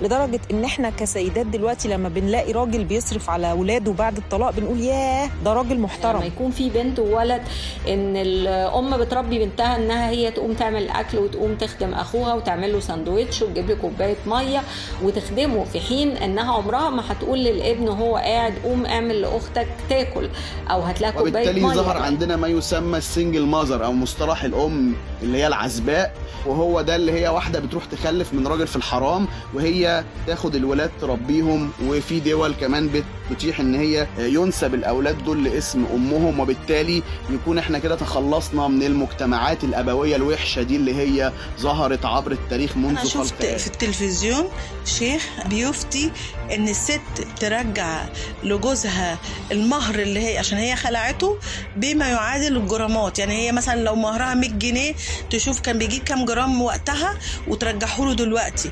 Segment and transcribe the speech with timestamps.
[0.00, 5.30] لدرجة إن إحنا كسيدات دلوقتي لما بنلاقي راجل بيصرف على اولاده بعد الطلاق بنقول ياه
[5.44, 6.16] ده راجل محترم.
[6.16, 7.42] لما يكون في بنت وولد
[7.88, 13.42] إن الأم بتربي بنتها إنها هي تقوم تعمل الاكل وتقوم تخدم أخوها وتعمل له ساندوتش
[13.42, 14.62] وتجيب له كوباية مية
[15.02, 20.28] وتخدمه في حين إنها عمرها ما هتقول للابن وهو قاعد قوم اعمل لأختك تاكل
[20.70, 21.64] أو هات لها كوباية مية.
[21.64, 26.14] وبالتالي ظهر عندنا ما يسمى السنجل ماذر أو مصطلح الأم اللي هي العزباء
[26.46, 29.85] وهو ده اللي هي واحدة بتروح تخلف من راجل في الحرام وهي
[30.26, 37.02] تاخد الولاد تربيهم وفي دول كمان بتتيح إن هي ينسب الأولاد دول لاسم أمهم وبالتالي
[37.30, 42.88] يكون إحنا كده تخلصنا من المجتمعات الأبوية الوحشة دي اللي هي ظهرت عبر التاريخ منذ
[42.98, 44.48] أنا شفت في التلفزيون
[44.84, 46.10] شيخ بيفتي
[46.54, 47.00] إن الست
[47.40, 48.04] ترجع
[48.44, 49.18] لجوزها
[49.52, 51.38] المهر اللي هي عشان هي خلعته
[51.76, 53.18] بما يعادل الجرامات.
[53.18, 54.94] يعني هي مثلا لو مهرها 100 جنيه
[55.30, 58.70] تشوف كان بيجيب كام جرام وقتها وترجعه له دلوقتي.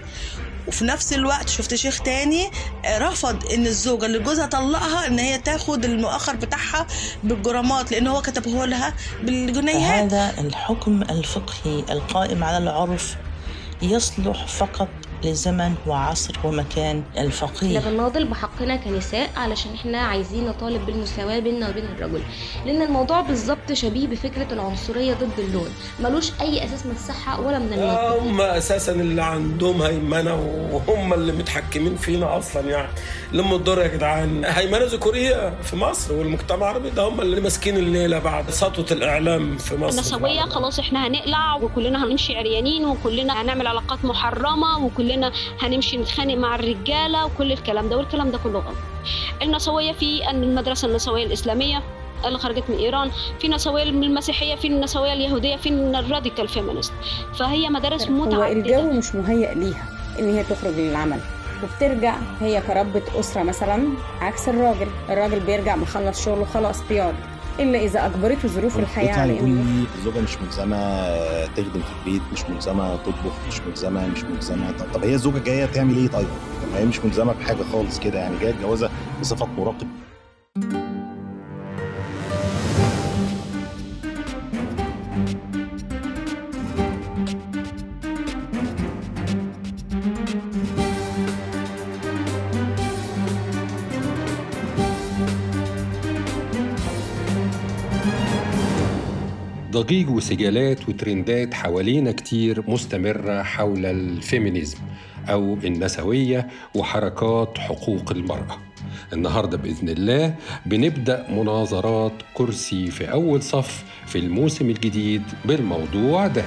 [0.68, 2.50] وفي نفس الوقت شفت شيخ تاني
[2.98, 6.86] رفض إن الزوجة اللي جوزها طلقها إن هي تاخد المؤخر بتاعها
[7.24, 10.12] بالجرامات لأن هو كتبه لها بالجنيهات.
[10.12, 13.16] هذا الحكم الفقهي القائم على العرف
[13.82, 14.88] يصلح فقط
[15.24, 17.78] لزمن وعصر ومكان الفقيه.
[17.78, 22.22] إحنا بنناضل بحقنا كنساء علشان إحنا عايزين نطالب بالمساواة بيننا وبين الرجل.
[22.66, 25.68] لأن الموضوع بالظبط شبيه بفكرة العنصرية ضد اللون.
[26.00, 30.34] ملوش أي أساس من الصحة ولا من المنطق هم أساسا اللي عندهم هيمنة
[30.72, 32.88] وهم اللي متحكمين فينا أصلا يعني.
[33.32, 34.44] لما الدور يا جدعان.
[34.44, 39.76] هيمنة ذكورية في مصر والمجتمع العربي ده هم اللي ماسكين الليلة بعد سطوة الإعلام في
[39.76, 39.98] مصر.
[39.98, 46.34] النسوية خلاص إحنا هنقلع وكلنا هنمشي عريانين وكلنا هنعمل علاقات محرمة وكلنا كلنا هنمشي نتخانق
[46.34, 48.76] مع الرجالة وكل الكلام ده والكلام ده كله غلط.
[49.42, 51.82] النسويه في المدرسة النسويه الإسلامية
[52.24, 56.92] اللي خرجت من إيران في نسويه من المسيحية في النسويه اليهوديه في الراديكال فيمينست.
[57.34, 58.36] فهي مدارس متعددة.
[58.36, 61.20] هو الجو مش مهيئ ليها إن هي تخرج للعمل
[61.62, 63.88] وبترجع هي كربة أسرة مثلا
[64.20, 64.86] عكس الراجل.
[65.10, 67.14] الراجل بيرجع مخلص شغله خلاص بيقعد.
[67.60, 71.06] إلا إذا اجبرته ظروف الحياة على انه الزوجه مش ملزمة
[71.46, 74.70] تخدم في البيت مش ملزمة تطبخ مش ملزمة مش ملزمة.
[74.70, 76.26] طب, طب هي الزوجه جاية تعمل إيه طيب؟
[76.62, 79.86] طب هي مش ملزمة بحاجة خالص كده يعني جاية الجوازه بصفة مراقب؟
[99.74, 104.78] ضجيج وسجالات وترندات حوالينا كتير مستمرة حول الفيمينيزم
[105.28, 108.58] أو النسوية وحركات حقوق المرأة.
[109.12, 110.34] النهاردة بإذن الله
[110.66, 116.44] بنبدأ مناظرات كرسي في أول صف في الموسم الجديد بالموضوع ده.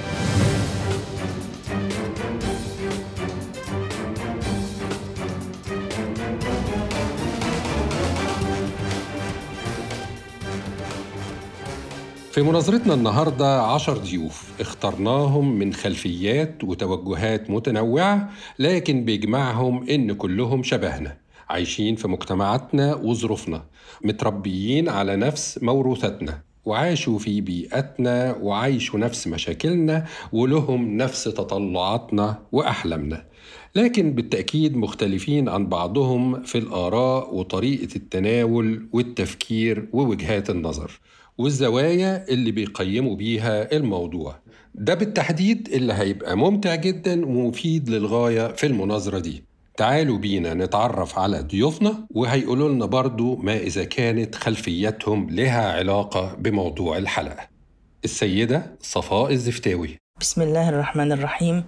[12.38, 21.18] في مناظرتنا النهاردة عشر ضيوف اخترناهم من خلفيات وتوجهات متنوعة لكن بيجمعهم إن كلهم شبهنا
[21.50, 23.64] عايشين في مجتمعاتنا وظروفنا
[24.04, 33.26] متربيين على نفس موروثاتنا وعاشوا في بيئتنا وعايشوا نفس مشاكلنا ولهم نفس تطلعاتنا وأحلامنا.
[33.76, 41.00] لكن بالتأكيد مختلفين عن بعضهم في الآراء وطريقة التناول والتفكير ووجهات النظر.
[41.38, 44.36] والزوايا اللي بيقيموا بيها الموضوع.
[44.76, 49.44] ده بالتحديد اللي هيبقى ممتع جدا ومفيد للغاية في المناظرة دي.
[49.78, 56.98] تعالوا بينا نتعرف على ضيوفنا وهيقولوا لنا برضو ما إذا كانت خلفيتهم لها علاقة بموضوع
[56.98, 57.48] الحلقة.
[58.04, 59.98] السيدة صفاء الزفتاوي.
[60.20, 61.64] بسم الله الرحمن الرحيم.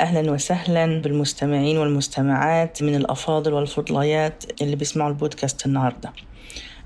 [0.00, 6.12] أهلا وسهلا بالمستمعين والمستمعات من الأفاضل والفضليات اللي بيسمعوا البودكاست النهارده.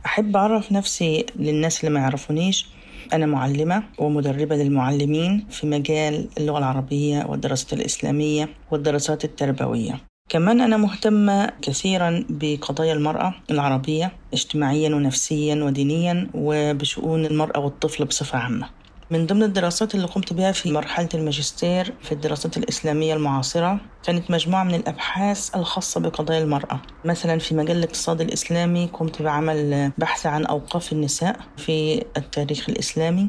[0.06, 2.66] أحب أعرف نفسي للناس اللي ما يعرفونيش.
[3.12, 10.00] أنا معلمة ومدربة للمعلمين في مجال اللغة العربية والدراسات الإسلامية والدراسات التربوية.
[10.28, 18.68] كمان أنا مهتمة كثيرا بقضايا المرأة العربية اجتماعيا ونفسيا ودينيا وبشؤون المرأة والطفل بصفة عامة.
[19.10, 24.65] من ضمن الدراسات اللي قمت بها في مرحلة الماجستير في الدراسات الإسلامية المعاصرة كانت مجموعة
[24.65, 26.80] من الأبحاث الخاصة بقضايا المرأة.
[27.04, 33.28] مثلا في مجال الاقتصاد الإسلامي قمت بعمل بحث عن أوقاف النساء في التاريخ الإسلامي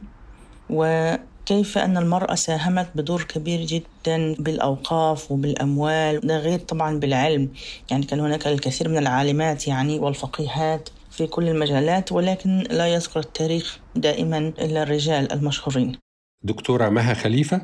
[0.69, 7.49] وكيف أن المرأة ساهمت بدور كبير جدا بالأوقاف وبالأموال ده غير طبعا بالعلم.
[7.91, 10.89] يعني كان هناك الكثير من العالمات يعني والفقيهات.
[11.21, 15.97] في كل المجالات ولكن لا يذكر التاريخ دائما إلا الرجال المشهورين.
[16.43, 17.61] دكتورة مها خليفة؟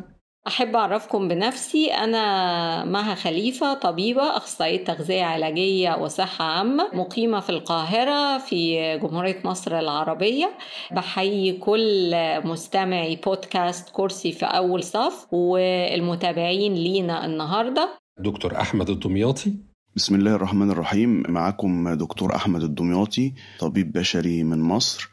[0.48, 8.38] أحب أعرفكم بنفسي أنا مها خليفة طبيبة أخصائية تغذية علاجية وصحة عامة مقيمة في القاهرة
[8.38, 10.58] في جمهورية مصر العربية.
[10.92, 12.16] بحيي كل
[12.46, 17.90] مستمعي بودكاست كرسي في أول صف والمتابعين لينا النهاردة.
[18.20, 19.67] دكتور أحمد الدمياطي؟
[19.98, 21.24] بسم الله الرحمن الرحيم.
[21.28, 25.10] معاكم دكتور أحمد الدمياطي طبيب بشري من مصر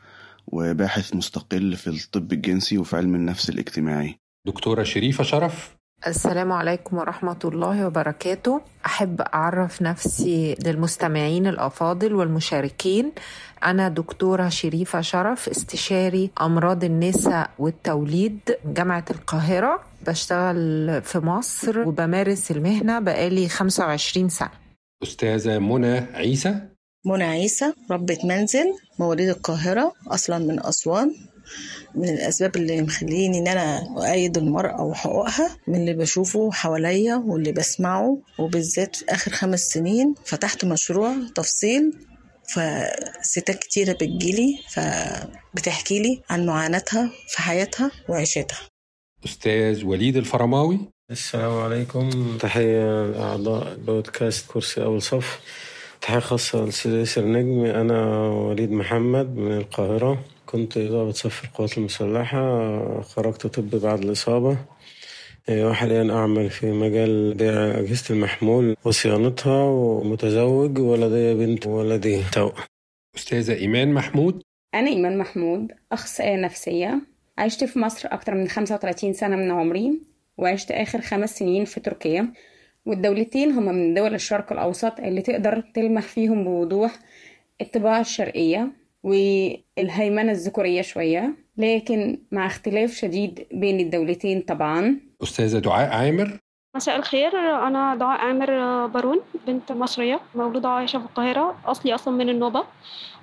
[0.47, 4.19] وباحث مستقل في الطب الجنسي وفي علم النفس الاجتماعي.
[4.47, 5.77] دكتورة شريفة شرف.
[6.07, 8.61] السلام عليكم ورحمة الله وبركاته.
[8.87, 13.13] أحب أعرف نفسي للمستمعين الأفاضل والمشاركين.
[13.65, 19.81] أنا دكتورة شريفة شرف استشاري أمراض النساء والتوليد جامعة القاهرة.
[20.07, 24.64] بشتغل في مصر وبمارس المهنة بقالي 25 سنة.
[25.05, 26.55] أستاذة منى عيسى.
[27.07, 28.65] منى عيسى ربة منزل
[28.99, 31.15] مواليد القاهرة أصلا من أسوان
[31.95, 38.19] من الأسباب اللي مخليني إن أنا أؤيد المرأة وحقوقها من اللي بشوفه حواليا واللي بسمعه
[38.39, 41.93] وبالذات في آخر خمس سنين فتحت مشروع تفصيل
[42.55, 48.59] فستات كتيرة بتجيلي فبتحكي لي عن معاناتها في حياتها وعيشتها
[49.25, 50.79] أستاذ وليد الفرماوي.
[51.11, 52.11] السلام عليكم.
[52.41, 55.41] تحية لأعضاء بودكاست كرسي أول صف.
[56.01, 60.25] تحية خاصة لسلسل نجم أنا وليد محمد من القاهرة.
[60.47, 63.01] كنت ضابط صف القوات المسلحة.
[63.01, 64.57] خرجت طب بعد الإصابة.
[65.51, 72.53] وحاليا أعمل في مجال بيع أجهزة المحمول وصيانتها ومتزوج ولدي بنت وولدي توأم
[73.17, 74.43] أستاذة إيمان محمود.
[74.75, 77.01] أنا إيمان محمود أخصائية نفسية.
[77.39, 80.14] عشت في مصر أكتر من 35 سنة من عمري.
[80.39, 82.33] وعشت آخر خمس سنين في تركيا
[82.87, 86.99] والدولتين هما من دول الشرق الأوسط اللي تقدر تلمح فيهم بوضوح
[87.61, 88.73] الطباع الشرقية
[89.03, 91.35] والهيمنة الذكورية شوية.
[91.57, 95.01] لكن مع اختلاف شديد بين الدولتين طبعا.
[95.23, 96.39] أستاذة دعاء عامر.
[96.77, 97.39] مساء الخير.
[97.67, 98.47] أنا دعاء عامر
[98.87, 101.57] بارون بنت مصرية مولودة عايشة في القاهرة.
[101.67, 102.65] أصلي أصلا من النوبة.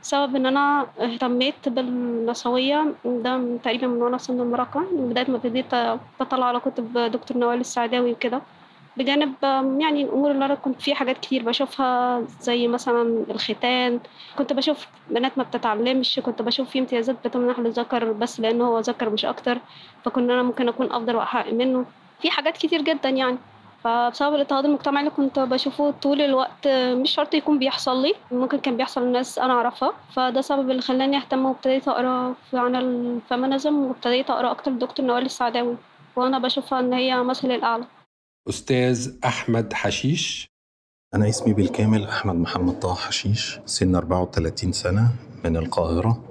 [0.01, 5.75] سبب إن أنا اهتميت بالنسوية ده تقريبا من وأنا سن المراهقة من بداية ما ابتديت
[6.19, 8.41] بطلع على كتب دكتور نوال السعداوي وكده.
[8.97, 9.33] بجانب
[9.79, 13.99] يعني الأمور اللي أنا كنت فيها حاجات كتير بشوفها زي مثلا الختان
[14.37, 19.09] كنت بشوف بنات ما بتتعلمش كنت بشوف في امتيازات بتمنح للذكر بس لأنه هو ذكر
[19.09, 19.57] مش أكتر
[20.05, 21.85] فكنا أنا ممكن أكون أفضل وأحق منه.
[22.21, 23.37] في حاجات كتير جدا يعني.
[23.83, 28.77] فبسبب الاضطهاد المجتمعي اللي كنت بشوفه طول الوقت مش شرط يكون بيحصل لي ممكن كان
[28.77, 29.93] بيحصل لناس أنا أعرفها.
[30.15, 35.77] فده سبب اللي خلاني أهتم وابتديت أقرأ عن الفيمينيزم وابتديت أقرأ أكتر دكتور نوال السعداوي
[36.15, 37.83] وأنا بشوفها إن هي مثل الأعلى.
[38.49, 40.47] أستاذ أحمد حشيش.
[41.15, 45.07] أنا اسمي بالكامل أحمد محمد طه حشيش سن 34 سنة
[45.45, 46.23] من القاهرة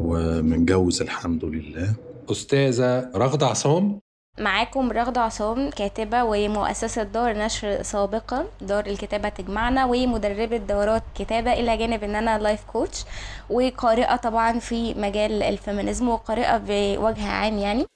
[0.00, 1.94] ومتجوز الحمد لله.
[2.30, 4.00] أستاذة رغدة عصام.
[4.42, 11.76] معاكم رغدة عصام كاتبة ومؤسسة دار نشر سابقة دار الكتابة تجمعنا ومدربة دورات كتابة إلى
[11.76, 13.04] جانب إن أنا life coach
[13.50, 17.86] وقارئة طبعا في مجال ال feminism وقارئة بوجه عام يعني.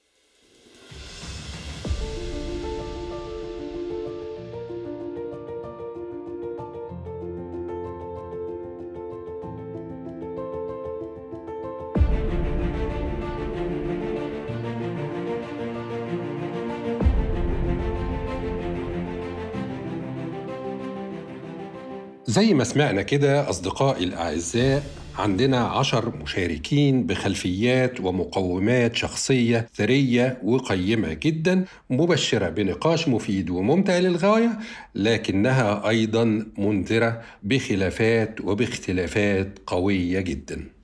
[22.37, 24.83] زي ما سمعنا كده أصدقائي الأعزاء
[25.15, 34.59] عندنا عشر مشاركين بخلفيات ومقومات شخصية ثرية وقيمة جدا مبشرة بنقاش مفيد وممتع للغاية
[34.95, 40.76] لكنها أيضا منذرة بخلافات وباختلافات قوية جدا.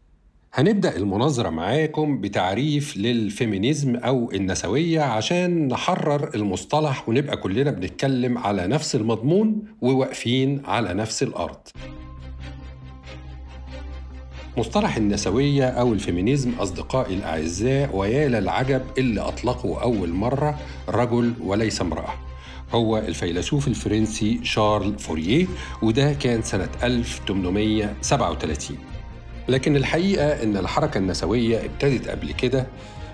[0.56, 8.96] هنبدأ المناظرة معاكم بتعريف للفيمينيزم أو النسوية عشان نحرر المصطلح ونبقى كلنا بنتكلم على نفس
[8.96, 11.58] المضمون وواقفين على نفس الأرض.
[14.58, 22.14] مصطلح النسوية أو الفيمينيزم أصدقائي الأعزاء ويا للعجب اللي أطلقه أول مرة رجل وليس امرأة.
[22.72, 25.46] هو الفيلسوف الفرنسي شارل فوريه
[25.82, 28.78] وده كان سنة 1837
[29.48, 32.68] لكن الحقيقة إن الحركة النسوية ابتدت قبل كده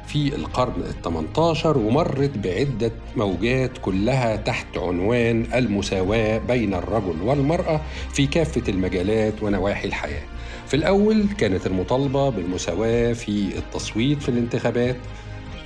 [0.08, 7.82] في القرن ال 18 ومرت بعدة موجات كلها تحت عنوان المساواة بين الرجل والمرأة
[8.14, 10.24] في كافة المجالات ونواحي الحياة.
[10.68, 14.96] في الأول كانت المطالبة بالمساواة في التصويت في الانتخابات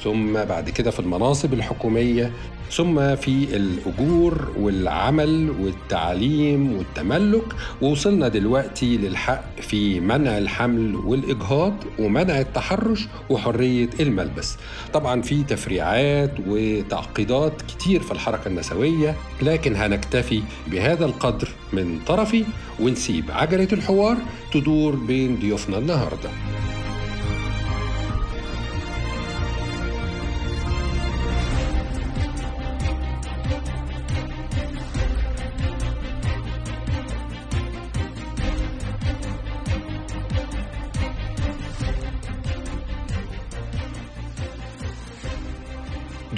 [0.03, 2.31] ثم بعد كده في المناصب الحكومية
[2.75, 7.43] ثم في الأجور والعمل والتعليم والتملك.
[7.81, 14.57] ووصلنا دلوقتي للحق في منع الحمل والإجهاض ومنع التحرش وحرية الملبس.
[14.93, 22.43] طبعا في تفريعات وتعقيدات كتير في الحركة النسوية لكن هنكتفي بهذا القدر من طرفي
[22.79, 24.17] ونسيب عجلة الحوار
[24.53, 26.29] تدور بين ضيوفنا النهارده.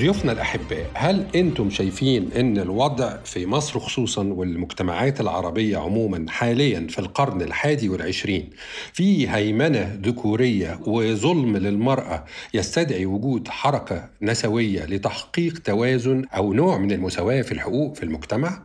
[0.06, 7.00] ضيوفنا الأحباء هل أنتم شايفين أن الوضع في مصر خصوصا والمجتمعات العربية عموما حاليا في
[7.00, 8.50] القرن الحادي والعشرين
[8.94, 17.42] في هيمنة ذكورية وظلم للمرأة يستدعي وجود حركة نسوية لتحقيق توازن أو نوع من المساواة
[17.42, 18.62] في الحقوق في المجتمع؟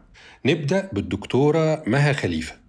[0.46, 2.59] نبدأ بالدكتورة مها خليفة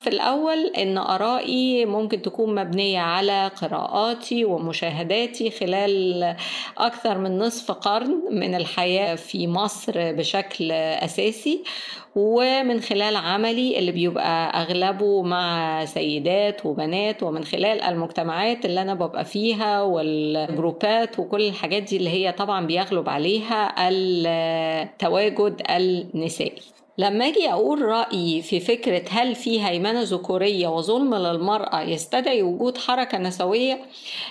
[0.00, 6.36] في الأول إن آرائي ممكن تكون مبنية على قراءاتي ومشاهداتي خلال
[6.78, 11.62] أكثر من نصف قرن من الحياة في مصر بشكل أساسي
[12.16, 19.24] ومن خلال عملي اللي بيبقى أغلبه مع سيدات وبنات ومن خلال المجتمعات اللي أنا ببقى
[19.24, 26.62] فيها والجروبات وكل الحاجات دي اللي هي طبعا بيغلب عليها التواجد النسائي.
[27.00, 33.18] لما أجي أقول رأيي في فكرة هل في هيمنة ذكورية وظلم للمرأة يستدعي وجود حركة
[33.18, 33.80] نسوية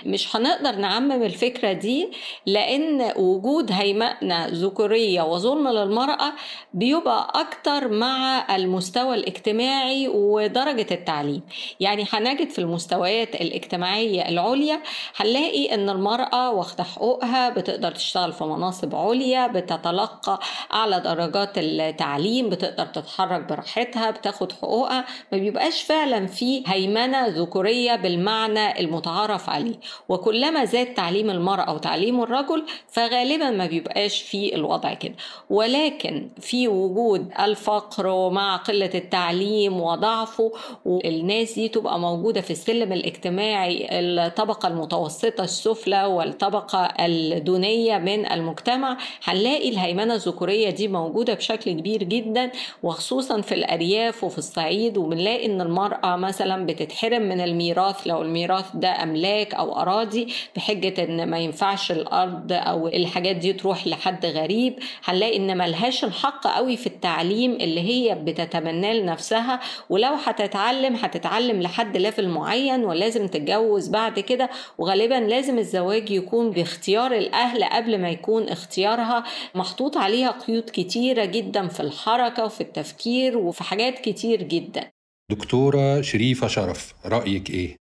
[0.06, 2.10] مش هنقدر نعمم الفكرة دي
[2.46, 6.34] لأن وجود هيمنة ذكورية وظلم للمرأة
[6.74, 11.42] بيبقى أكتر مع المستوى الاجتماعي ودرجة التعليم.
[11.80, 14.82] يعني هنجد في المستويات الاجتماعية العليا
[15.16, 20.40] هنلاقي إن المرأة واخدة حقوقها بتقدر تشتغل في مناصب عليا بتتلقى
[20.74, 28.80] أعلى درجات التعليم بتقدر تتحرك براحتها بتاخد حقوقها ما بيبقاش فعلا في هيمنة ذكورية بالمعنى
[28.80, 29.76] المتعارف عليه.
[30.10, 35.14] وكلما زاد تعليم المرأة وتعليم الرجل فغالبا ما بيبقاش في الوضع كده.
[35.50, 40.52] ولكن في وجود الفقر ومع قلة التعليم وضعفه
[40.86, 49.70] والناس دي تبقى موجودة في السلم الاجتماعي الطبقة المتوسطة السفلى والطبقة الدونية من المجتمع هنلاقي
[49.70, 52.49] الهيمنة الذكورية دي موجودة بشكل كبير جدا.
[52.84, 59.04] وخصوصا في الأرياف وفي الصعيد وبنلاقي إن المرأة مثلا بتتحرم من الميراث لو الميراث ده
[59.04, 64.80] أملاك أو أراضي بحجة إن ما ينفعش الأرض أو الحاجات دي تروح لحد غريب.
[65.06, 69.60] هنلاقي إن ملهاش الحق قوي في التعليم اللي هي بتتمناه لنفسها.
[69.90, 74.50] ولو هتتعلم هتتعلم لحد ليفل معين ولازم تتجوز بعد كده.
[74.78, 79.24] وغالبا لازم الزواج يكون باختيار الأهل قبل ما يكون اختيارها.
[79.56, 84.90] محطوط عليها قيود كتيرة جدا في الحركة وفي التفكير وفي حاجات كتير جدا.
[85.32, 87.76] دكتورة شريفة شرف رأيك إيه؟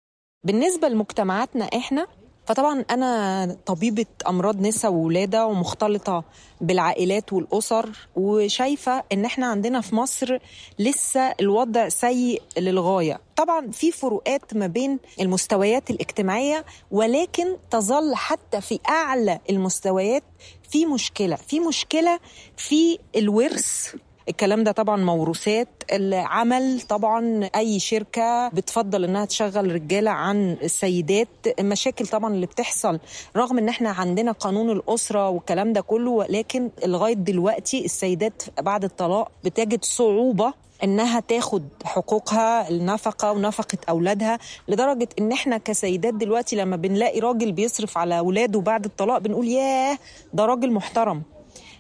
[0.46, 2.08] بالنسبة لمجتمعاتنا إحنا
[2.46, 6.24] فطبعا أنا طبيبة أمراض نساء وولادة ومختلطة
[6.62, 10.38] بالعائلات والأسر وشايفة إن إحنا عندنا في مصر
[10.80, 13.20] لسه الوضع سيء للغاية.
[13.36, 20.24] طبعا في فروقات ما بين المستويات الاجتماعية ولكن تظل حتى في أعلى المستويات
[20.70, 21.36] في مشكلة.
[21.36, 22.20] في مشكلة
[22.58, 23.96] في الورث
[24.30, 25.68] الكلام ده طبعا موروثات.
[25.94, 31.28] العمل طبعا أي شركة بتفضل إنها تشغل رجالة عن السيدات.
[31.60, 33.00] المشاكل طبعا اللي بتحصل
[33.38, 39.32] رغم إن إحنا عندنا قانون الأسرة والكلام ده كله ولكن لغاية دلوقتي السيدات بعد الطلاق
[39.44, 40.54] بتجد صعوبة
[40.84, 47.98] إنها تاخد حقوقها النفقة ونفقة أولادها لدرجة إن إحنا كسيدات دلوقتي لما بنلاقي راجل بيصرف
[47.98, 49.98] على أولاده بعد الطلاق بنقول ياه
[50.34, 51.22] ده راجل محترم.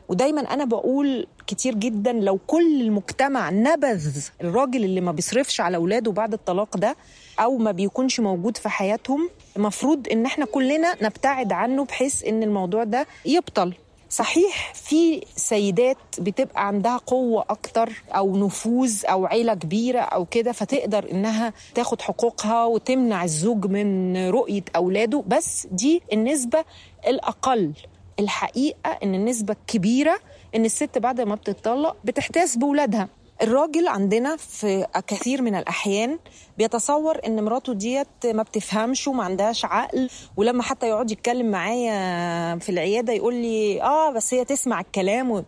[0.09, 6.11] ودايما أنا بقول كتير جدا لو كل المجتمع نبذ الراجل اللي ما بيصرفش على أولاده
[6.11, 6.95] بعد الطلاق ده
[7.39, 12.83] أو ما بيكونش موجود في حياتهم المفروض إن إحنا كلنا نبتعد عنه بحيث إن الموضوع
[12.83, 13.73] ده يبطل.
[14.09, 21.11] صحيح في سيدات بتبقى عندها قوة أكتر أو نفوذ أو عيلة كبيرة أو كده فتقدر
[21.11, 26.63] إنها تاخد حقوقها وتمنع الزوج من رؤية أولاده بس دي النسبة
[27.07, 27.71] الأقل.
[28.19, 30.19] الحقيقة إن النسبة الكبيرة
[30.55, 33.09] إن الست بعد ما بتطلق بتحتاس بولادها.
[33.41, 36.19] الراجل عندنا في كثير من الأحيان
[36.57, 42.69] بيتصور إن مراته ديت ما بتفهمش وما عندهاش عقل ولما حتى يقعد يتكلم معايا في
[42.69, 45.31] العيادة يقول لي آه بس هي تسمع الكلام.
[45.31, 45.43] و...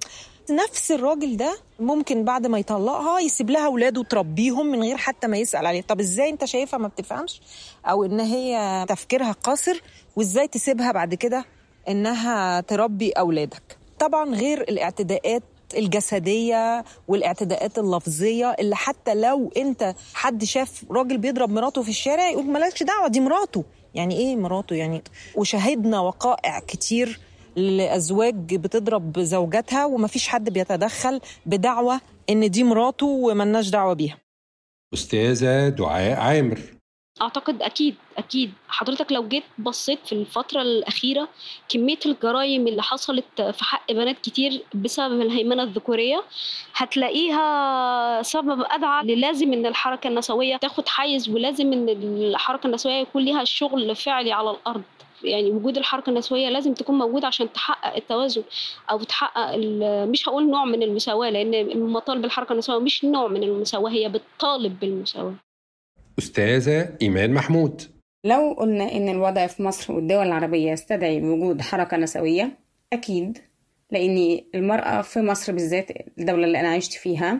[0.51, 5.38] نفس الراجل ده ممكن بعد ما يطلقها يسيب لها أولاده تربيهم من غير حتى ما
[5.38, 7.41] يسأل عليه طب إزاي أنت شايفها ما بتفهمش؟
[7.85, 9.81] أو إن هي تفكيرها قاصر
[10.15, 11.45] وإزاي تسيبها بعد كده؟
[11.89, 13.77] إنها تربي أولادك.
[14.00, 15.43] طبعا غير الاعتداءات
[15.77, 22.46] الجسدية والاعتداءات اللفظية اللي حتى لو أنت حد شاف راجل بيضرب مراته في الشارع يقول
[22.46, 23.63] مالكش دعوة دي مراته.
[23.96, 25.03] يعني إيه مراته؟ يعني
[25.36, 27.19] وشاهدنا وقائع كتير
[27.55, 34.17] لأزواج بتضرب زوجاتها ومفيش حد بيتدخل بدعوة إن دي مراته وملناش دعوة بيها.
[34.93, 36.60] أستاذة دعاء عامر.
[37.21, 38.53] أعتقد أكيد أكيد.
[38.69, 41.27] حضرتك لو جيت بصيت في الفترة الأخيرة
[41.69, 46.23] كمية الجرائم اللي حصلت في حق بنات كتير بسبب الهيمنة الذكورية
[46.75, 53.43] هتلاقيها سبب أدعى للازم إن الحركة النسوية تاخد حيز ولازم إن الحركة النسوية يكون ليها
[53.43, 54.81] شغل فعلي على الأرض.
[55.23, 58.43] يعني وجود الحركة النسوية لازم تكون موجوده عشان تحقق التوازن
[58.91, 59.55] أو تحقق
[60.07, 64.79] مش هقول نوع من المساواة لأن مطالب الحركه النسوية مش نوع من المساواة هي بتطالب
[64.79, 65.33] بالمساواة.
[66.23, 67.81] أستاذة إيمان محمود.
[68.23, 72.51] لو قلنا إن الوضع في مصر والدول العربية يستدعي وجود حركة نسوية
[72.93, 73.38] أكيد
[73.91, 77.39] لأن المرأة في مصر بالذات الدولة اللي أنا عشت فيها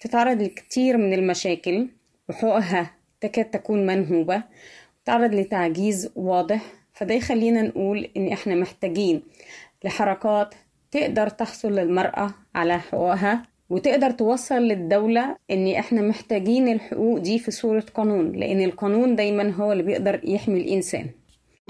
[0.00, 1.88] تتعرض لكتير من المشاكل
[2.28, 2.90] وحقوقها
[3.20, 4.42] تكاد تكون منهوبة
[5.04, 9.22] تتعرض لتعجيز واضح فده يخلينا نقول إن إحنا محتاجين
[9.84, 10.54] لحركات
[10.90, 13.42] تقدر تحصل للمرأة على حقوقها
[13.74, 19.72] وتقدر توصل للدولة إن إحنا محتاجين الحقوق دي في صورة قانون لأن القانون دايما هو
[19.72, 21.06] اللي بيقدر يحمي الإنسان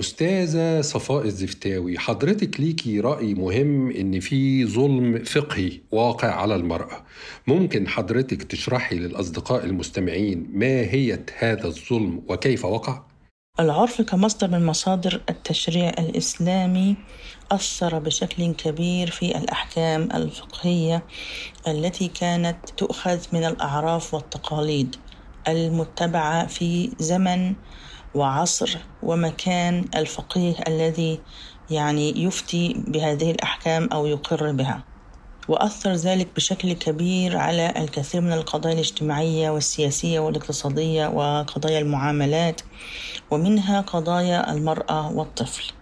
[0.00, 7.04] أستاذة صفاء الزفتاوي حضرتك ليكي رأي مهم إن في ظلم فقهي واقع على المرأة
[7.46, 13.02] ممكن حضرتك تشرحي للأصدقاء المستمعين ما هي هذا الظلم وكيف وقع؟
[13.60, 16.96] العرف كمصدر من مصادر التشريع الإسلامي
[17.54, 21.02] أثر بشكل كبير في الأحكام الفقهية
[21.68, 24.96] التي كانت تؤخذ من الأعراف والتقاليد
[25.48, 27.54] المتبعة في زمن
[28.14, 31.20] وعصر ومكان الفقيه الذي
[31.70, 34.84] يعني يفتي بهذه الأحكام أو يقر بها.
[35.48, 42.60] وأثر ذلك بشكل كبير على الكثير من القضايا الاجتماعية والسياسية والاقتصادية وقضايا المعاملات
[43.30, 45.72] ومنها قضايا المرأة والطفل.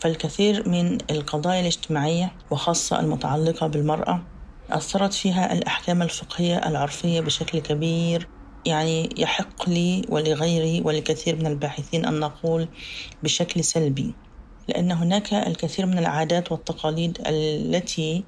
[0.00, 4.22] فالكثير من القضايا الاجتماعية وخاصة المتعلقة بالمرأة
[4.70, 8.28] أثرت فيها الأحكام الفقهية العرفية بشكل كبير
[8.66, 12.68] يعني يحق لي ولغيري ولكثير من الباحثين أن نقول
[13.22, 14.14] بشكل سلبي
[14.68, 18.24] لأن هناك الكثير من العادات والتقاليد التي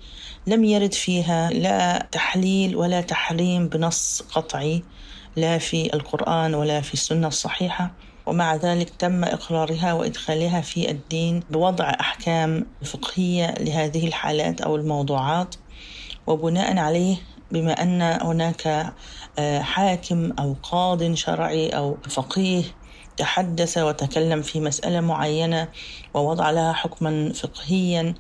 [0.46, 4.82] لم يرد فيها لا تحليل ولا تحريم بنص قطعي
[5.36, 7.90] لا في القرآن ولا في السنة الصحيحة.
[8.26, 15.54] ومع ذلك تم إقرارها وإدخالها في الدين بوضع أحكام فقهية لهذه الحالات أو الموضوعات
[16.26, 17.16] وبناء عليه
[17.52, 18.92] بما أن هناك
[19.60, 22.64] حاكم أو قاض شرعي أو فقيه
[23.16, 25.68] تحدث وتكلم في مسألة معينة
[26.14, 28.14] ووضع لها حكما فقهيا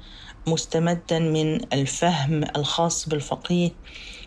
[0.46, 3.70] مستمدا من الفهم الخاص بالفقيه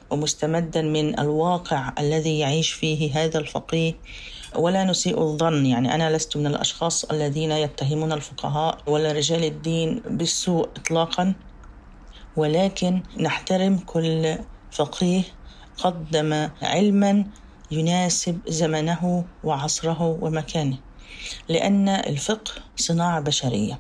[0.10, 3.94] ومستمدا من الواقع الذي يعيش فيه هذا الفقيه
[4.58, 5.66] ولا نسيء الظن.
[5.66, 11.34] يعني أنا لست من الأشخاص الذين يتهمون الفقهاء ولا رجال الدين بالسوء إطلاقا
[12.36, 14.38] ولكن نحترم كل
[14.72, 15.24] فقيه
[15.78, 17.26] قدم علما
[17.72, 20.78] يناسب زمنه وعصره ومكانه
[21.50, 23.80] لأن الفقه صناعة بشرية.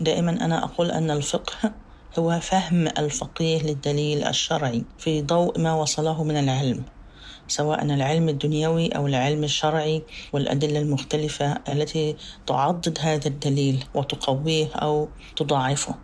[0.00, 1.72] دائما أنا أقول أن الفقه
[2.18, 6.84] هو فهم الفقيه للدليل الشرعي في ضوء ما وصله من العلم.
[7.48, 15.94] سواء العلم الدنيوي أو العلم الشرعي والأدلة المختلفة التي تعضد هذا الدليل وتقويه أو تضاعفه.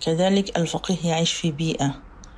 [0.00, 1.94] كذلك الفقيه يعيش في بيئة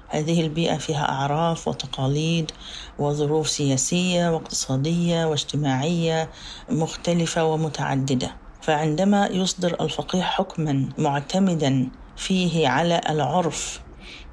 [0.09, 2.51] هذه البيئة فيها أعراف وتقاليد
[2.99, 6.31] وظروف سياسية واقتصادية واجتماعية
[6.71, 8.35] مختلفة ومتعددة.
[8.63, 13.81] فعندما يصدر الفقيه حكما معتمدا فيه على العرف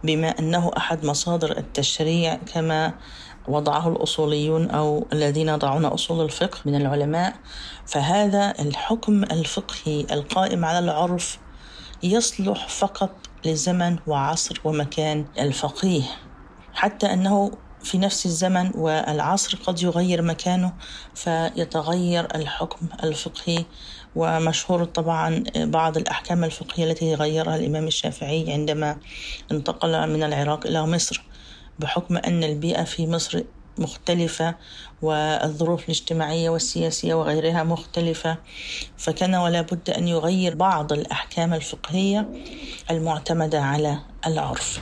[0.03, 2.93] بما أنه أحد مصادر التشريع كما
[3.47, 7.33] وضعه الأصوليون أو الذين يضعون أصول الفقه من العلماء
[7.85, 11.39] فهذا الحكم الفقهي القائم على العرف
[12.03, 13.09] يصلح فقط
[13.45, 16.03] لزمن وعصر ومكان الفقيه.
[16.73, 17.51] حتى أنه
[17.83, 20.73] في نفس الزمن والعصر قد يغير مكانه
[21.15, 23.65] فيتغير الحكم الفقهي
[24.15, 28.97] ومشهور طبعا بعض الأحكام الفقهية التي غيرها الإمام الشافعي عندما
[29.51, 31.23] انتقل من العراق إلى مصر.
[31.81, 33.43] بحكم أن البيئة في مصر
[33.77, 34.55] مختلفة
[35.01, 38.37] والظروف الاجتماعية والسياسية وغيرها مختلفة
[38.97, 42.29] فكان ولا بد أن يغير بعض الأحكام الفقهية
[42.91, 44.81] المعتمدة على العرف.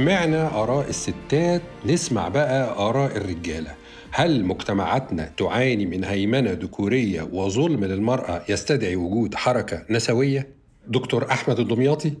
[0.00, 3.74] سمعنا آراء الستات نسمع بقى آراء الرجالة.
[4.10, 10.54] هل مجتمعاتنا تعاني من هيمنة ذكورية وظلم للمرأة يستدعي وجود حركة نسوية؟
[10.88, 12.12] دكتور أحمد الدمياطي.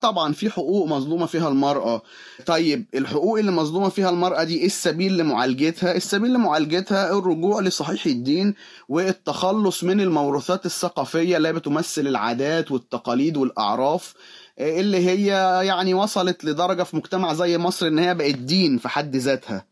[0.00, 2.02] طبعا في حقوق مظلومة فيها المرأة.
[2.46, 8.54] طيب الحقوق اللي مظلومة فيها المرأة دي إيه السبيل لمعالجتها؟ السبيل لمعالجتها الرجوع لصحيح الدين
[8.88, 14.14] والتخلص من الموروثات الثقافية اللي بتمثل العادات والتقاليد والأعراف.
[14.58, 15.26] اللي هي
[15.66, 19.64] يعني وصلت لدرجة في مجتمع زي مصر إن هي بقت دين في حد ذاتها.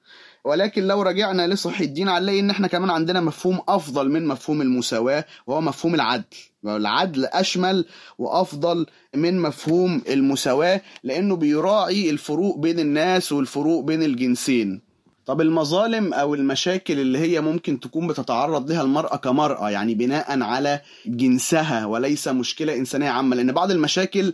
[0.44, 5.24] ولكن لو رجعنا لصحيح الدين هنلاقي إن إحنا كمان عندنا مفهوم أفضل من مفهوم المساواة
[5.46, 6.24] وهو مفهوم العدل.
[6.66, 7.84] العدل أشمل
[8.18, 14.80] وأفضل من مفهوم المساواة لأنه بيراعي الفروق بين الناس والفروق بين الجنسين.
[15.26, 20.80] طب المظالم أو المشاكل اللي هي ممكن تكون بتتعرض لها المرأة كمرأة يعني بناء على
[21.06, 23.36] جنسها وليس مشكلة إنسانية عامة.
[23.36, 24.32] لأن بعض المشاكل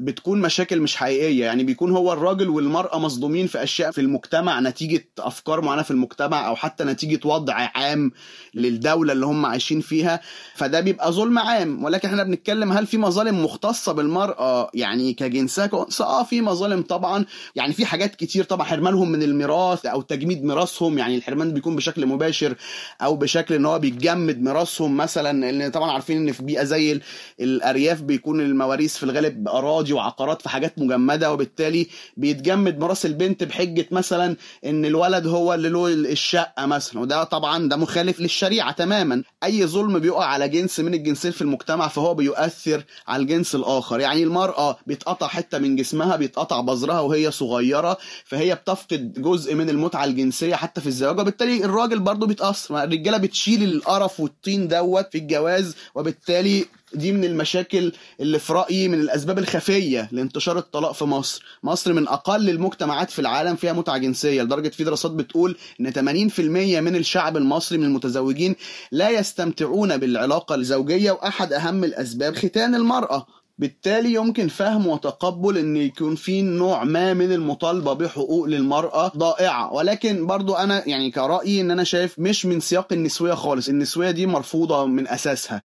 [0.00, 1.44] بتكون مشاكل مش حقيقية.
[1.44, 6.48] يعني بيكون هو الراجل والمرأة مصدومين في أشياء في المجتمع نتيجة أفكار معينة في المجتمع
[6.48, 8.12] أو حتى نتيجة وضع عام
[8.54, 10.20] للدولة اللي هم عايشين فيها.
[10.54, 11.84] فده بيبقى ظلم عام.
[11.84, 17.24] ولكن إحنا بنتكلم هل في مظالم مختصة بالمرأة؟ يعني كجنسها آه في مظالم طبعا.
[17.56, 18.66] يعني في حاجات كتير طبعا.
[18.66, 20.98] حرمانهم من الميراث أو تجميد ميراثهم.
[20.98, 22.54] يعني الحرمان بيكون بشكل مباشر
[23.02, 24.96] أو بشكل إن هو بيتجمد ميراثهم.
[24.96, 27.00] مثلا لأن طبعا عارفين إن في بيئة زي
[27.40, 33.86] الأرياف بيكون المواريث في الغالب أراضي وعقارات في حاجات مجمدة وبالتالي بيتجمد ميراث البنت بحجة
[33.90, 37.00] مثلا إن الولد هو اللي له الشقة مثلا.
[37.00, 39.22] وده طبعا ده مخالف للشريعة تماما.
[39.44, 44.00] أي ظلم بيقع على جنس من الجنسين في المجتمع فهو بيؤثر على الجنس الآخر.
[44.00, 50.04] يعني المرأة بيتقطع حتة من جسمها بيتقطع بظرها وهي صغيرة فهي بتفقد جزء من المتعة
[50.04, 51.20] الجنسية حتى في الزواج.
[51.20, 52.82] وبالتالي الراجل برضه بيتأثر.
[52.84, 59.00] الرجالة بتشيل القرف والطين دوت في الجواز وبالتالي دي من المشاكل اللي في رأيي من
[59.00, 61.44] الأسباب الخفية لانتشار الطلاق في مصر.
[61.62, 66.40] مصر من أقل المجتمعات في العالم فيها متعة جنسية لدرجة في دراسات بتقول إن 80%
[66.80, 68.56] من الشعب المصري من المتزوجين
[68.92, 73.26] لا يستمتعون بالعلاقة الزوجية وأحد أهم الأسباب ختان المرأة.
[73.58, 79.72] بالتالي يمكن فهم وتقبل إن يكون في نوع ما من المطالبة بحقوق للمرأة ضائعة.
[79.72, 83.68] ولكن برضو أنا يعني كرأيي إن أنا شايف مش من سياق النسوية خالص.
[83.68, 85.62] النسوية دي مرفوضة من أساسها.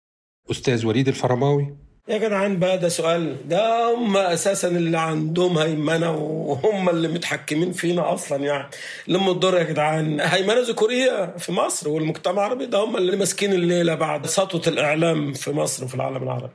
[0.50, 1.74] أستاذ وليد الفرماوي.
[2.08, 3.48] يا جدعان بقى ده سؤال.
[3.48, 8.68] ده هم أساسا اللي عندهم هيمنة وهم اللي متحكمين فينا أصلا يعني.
[9.08, 10.20] لما الدور يا جدعان.
[10.20, 12.66] هيمنة ذكورية في مصر والمجتمع العربي.
[12.66, 16.52] ده هم اللي ماسكين الليلة بعد سطوة الإعلام في مصر وفي العالم العربي.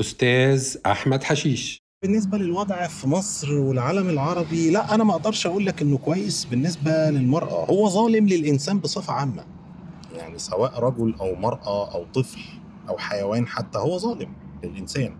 [0.00, 1.78] أستاذ أحمد حشيش.
[2.02, 6.90] بالنسبة للوضع في مصر والعالم العربي لا أنا ما أقدرش أقول لك إنه كويس بالنسبة
[7.10, 7.64] للمرأة.
[7.70, 9.44] هو ظالم للإنسان بصفة عامة.
[10.16, 12.40] يعني سواء رجل أو مرأة أو طفل.
[12.88, 14.32] أو حيوان حتى هو ظالم
[14.64, 15.14] للإنسان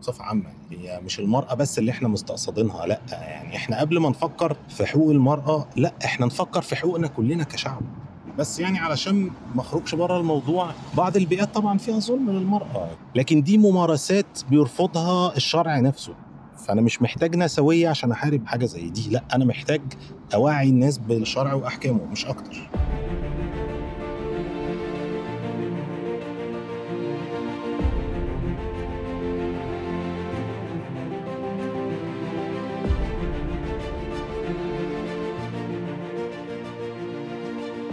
[0.00, 0.50] بصفة عامة.
[0.70, 5.10] هي مش المرأة بس اللي إحنا مستقصدينها لأ يعني إحنا قبل ما نفكر في حقوق
[5.10, 7.80] المرأة لأ إحنا نفكر في حقوقنا كلنا كشعب.
[8.38, 13.58] بس يعني علشان ما أخرجش بره الموضوع بعض البيئات طبعا فيها ظلم للمرأة لكن دي
[13.58, 16.14] ممارسات بيرفضها الشرع نفسه.
[16.66, 19.80] فأنا مش محتاج نسوية عشان أحارب حاجة زي دي لأ أنا محتاج
[20.34, 22.70] أوعي الناس بالشرع وأحكامه مش أكتر.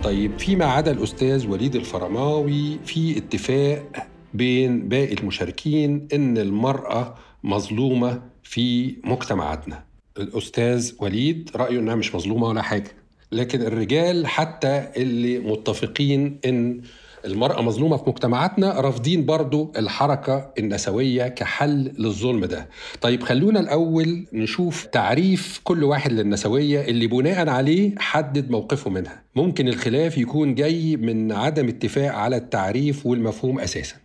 [0.06, 8.96] طيب فيما عدا الأستاذ وليد الفرماوي في اتفاق بين باقي المشاركين إن المرأة مظلومة في
[9.04, 9.84] مجتمعاتنا.
[10.18, 12.92] الأستاذ وليد رأيه إنها مش مظلومة ولا حاجة
[13.32, 16.82] لكن الرجال حتى اللي متفقين إن
[17.26, 22.70] المرأة مظلومة في مجتمعاتنا رافضين برضو الحركة النسوية كحل للظلم ده.
[23.02, 29.24] طيب خلونا الأول نشوف تعريف كل واحد للنسوية اللي بناء عليه حدد موقفه منها.
[29.36, 33.96] ممكن الخلاف يكون جاي من عدم اتفاق على التعريف والمفهوم أساساً.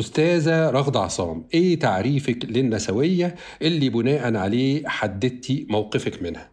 [0.00, 6.50] أستاذة رغدة عصام إيه تعريفك للنسوية اللي بناء عليه حددتي موقفك منها؟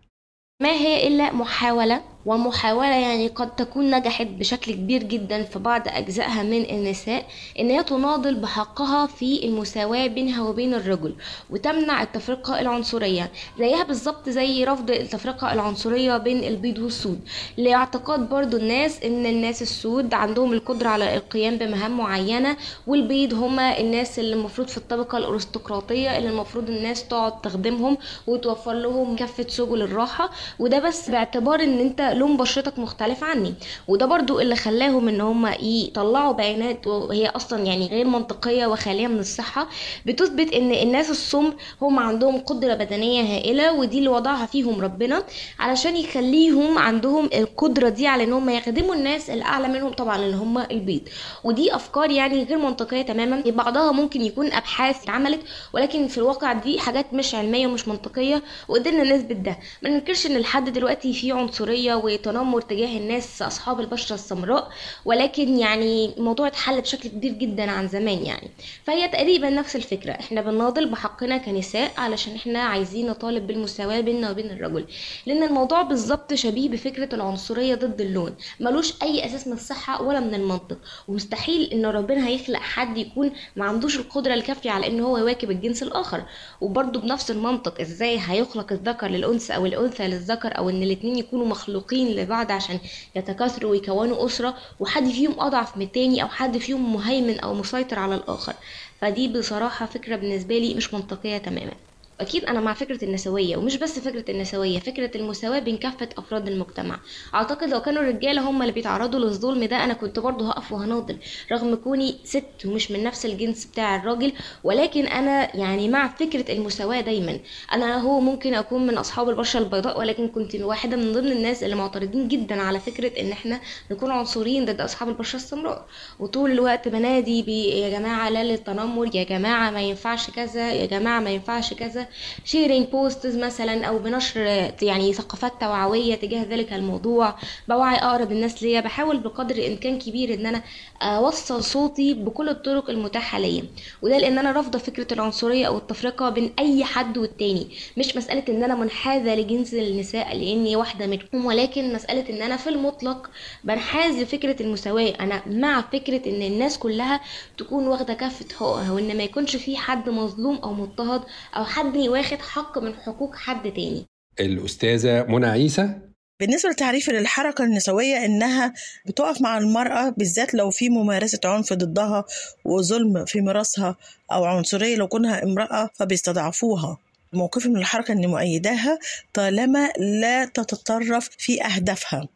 [0.61, 6.43] ما هي إلا محاولة ومحاولة يعني قد تكون نجحت بشكل كبير جدا في بعض أجزائها
[6.43, 7.25] من النساء
[7.59, 11.15] إن هي تناضل بحقها في المساواة بينها وبين الرجل
[11.49, 17.19] وتمنع التفرقة العنصرية زيها بالظبط زي رفض التفرقة العنصرية بين البيض والسود.
[17.57, 22.57] لاعتقاد برضو الناس إن الناس السود عندهم القدرة على القيام بمهام معينة
[22.87, 29.15] والبيض هما الناس اللي المفروض في الطبقة الأرستقراطية اللي المفروض الناس تقعد تخدمهم وتوفر لهم
[29.15, 30.29] كافة سبل الراحة.
[30.59, 33.53] وده بس باعتبار إن أنت لون بشرتك مختلف عني.
[33.87, 39.19] وده برضو اللي خلاهم إن هم يطلعوا بيانات وهي أصلا يعني غير منطقية وخالية من
[39.19, 39.67] الصحة.
[40.05, 45.23] بتثبت إن الناس السمر هم عندهم قدرة بدنية هائلة ودي اللي وضعها فيهم ربنا
[45.59, 50.57] علشان يخليهم عندهم القدرة دي على إن هم يخدموا الناس الأعلى منهم طبعا اللي هم
[50.57, 51.01] البيض.
[51.43, 53.43] ودي أفكار يعني غير منطقية تماما.
[53.45, 55.39] بعضها ممكن يكون أبحاث اتعملت
[55.73, 59.57] ولكن في الواقع دي حاجات مش علمية ومش منطقية وقدرنا نثبت ده.
[59.81, 64.69] ما ننكرش إن لحد دلوقتي في عنصرية وتنمر تجاه الناس أصحاب البشرة السمراء
[65.05, 68.49] ولكن يعني الموضوع اتحل بشكل كبير جدا عن زمان يعني.
[68.83, 70.11] فهي تقريبا نفس الفكرة.
[70.11, 74.85] إحنا بنناضل بحقنا كنساء علشان إحنا عايزين نطالب بالمساواة بيننا وبين الرجل.
[75.25, 78.35] لأن الموضوع بالظبط شبيه بفكرة العنصرية ضد اللون.
[78.59, 80.77] ملوش أي أساس من الصحة ولا من المنطق.
[81.07, 85.83] ومستحيل إن ربنا هيخلق حد يكون ما عندوش القدرة الكافية على إن هو يواكب الجنس
[85.83, 86.23] الآخر.
[86.61, 87.81] وبرضه بنفس المنطق.
[87.81, 92.79] إزاي هيخلق الذكر للأنثى أو الأنثى للذكر أو إن الاتنين يكونوا مخلوقين لبعض عشان
[93.15, 98.15] يتكاثروا ويكونوا أسرة وحد فيهم أضعف من التاني أو حد فيهم مهيمن أو مسيطر على
[98.15, 98.53] الآخر.
[99.01, 101.92] فدي بصراحة فكرة بالنسبة لي مش منطقية تماما.
[102.21, 106.99] أكيد أنا مع فكرة النسوية ومش بس فكرة النسوية فكرة المساواة بين كافة أفراد المجتمع.
[107.33, 111.17] أعتقد لو كانوا الرجالة هم اللي بيتعرضوا للظلم ده أنا كنت برضه هقف وهناضل
[111.51, 117.01] رغم كوني ست ومش من نفس الجنس بتاع الراجل ولكن أنا يعني مع فكرة المساواة
[117.01, 117.39] دايما.
[117.73, 121.75] أنا هو ممكن أكون من أصحاب البشرة البيضاء ولكن كنت واحدة من ضمن الناس اللي
[121.75, 123.59] معترضين جدا على فكرة إن إحنا
[123.91, 125.85] نكون عنصريين ضد أصحاب البشرة السمراء.
[126.19, 127.39] وطول الوقت بنادي
[127.79, 132.02] يا جماعة لا للتنمر يا جماعة ما ينفعش كذا يا جماعة ما ينفعش كذا.
[132.45, 137.35] sharing posts مثلا أو بنشر يعني ثقافات توعوية تجاه ذلك الموضوع
[137.69, 138.79] بوعي أقرب الناس ليا.
[138.81, 140.63] بحاول بقدر الإمكان كبير إن أنا
[141.01, 143.63] أوصل صوتي بكل الطرق المتاحة ليا
[144.01, 147.67] وده لأن أنا رافضة فكرة العنصرية أو التفرقة بين أي حد والتاني.
[147.97, 152.69] مش مسألة إن أنا منحازة لجنس النساء لأني واحدة منهم ولكن مسألة إن أنا في
[152.69, 153.29] المطلق
[153.63, 155.13] بنحاز لفكرة المساواة.
[155.19, 157.21] أنا مع فكرة إن الناس كلها
[157.57, 161.21] تكون واخدة كافه حقوقها وإن ما يكونش في حد مظلوم أو مضطهد
[161.57, 164.05] أو حد واخد حق من حقوق حد تاني.
[164.39, 165.99] الأستاذة منى عيسى.
[166.39, 168.73] بالنسبة لتعريف الحركة النسوية إنها
[169.05, 172.25] بتقف مع المرأة بالذات لو في ممارسة عنف ضدها
[172.65, 173.95] وظلم في ميراثها
[174.31, 176.97] أو عنصرية لو كونها امرأة فبيستضعفوها.
[177.33, 178.99] موقفي من الحركة إني مؤيداها
[179.33, 179.89] طالما
[180.21, 182.27] لا تتطرف في أهدافها.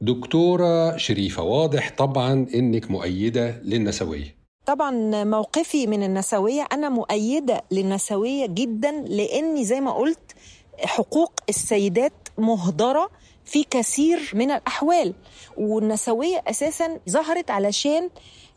[0.00, 4.41] دكتورة شريفة واضح طبعا إنك مؤيدة للنسوية.
[4.72, 10.32] طبعا موقفي من النسوية أنا مؤيدة للنسوية جدا لأني زي ما قلت
[10.84, 13.10] حقوق السيدات مهدرة
[13.44, 15.14] في كثير من الأحوال.
[15.56, 18.10] والنسوية أساسا ظهرت علشان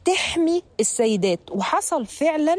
[0.05, 1.39] تحمي السيدات.
[1.51, 2.55] وحصل فعلا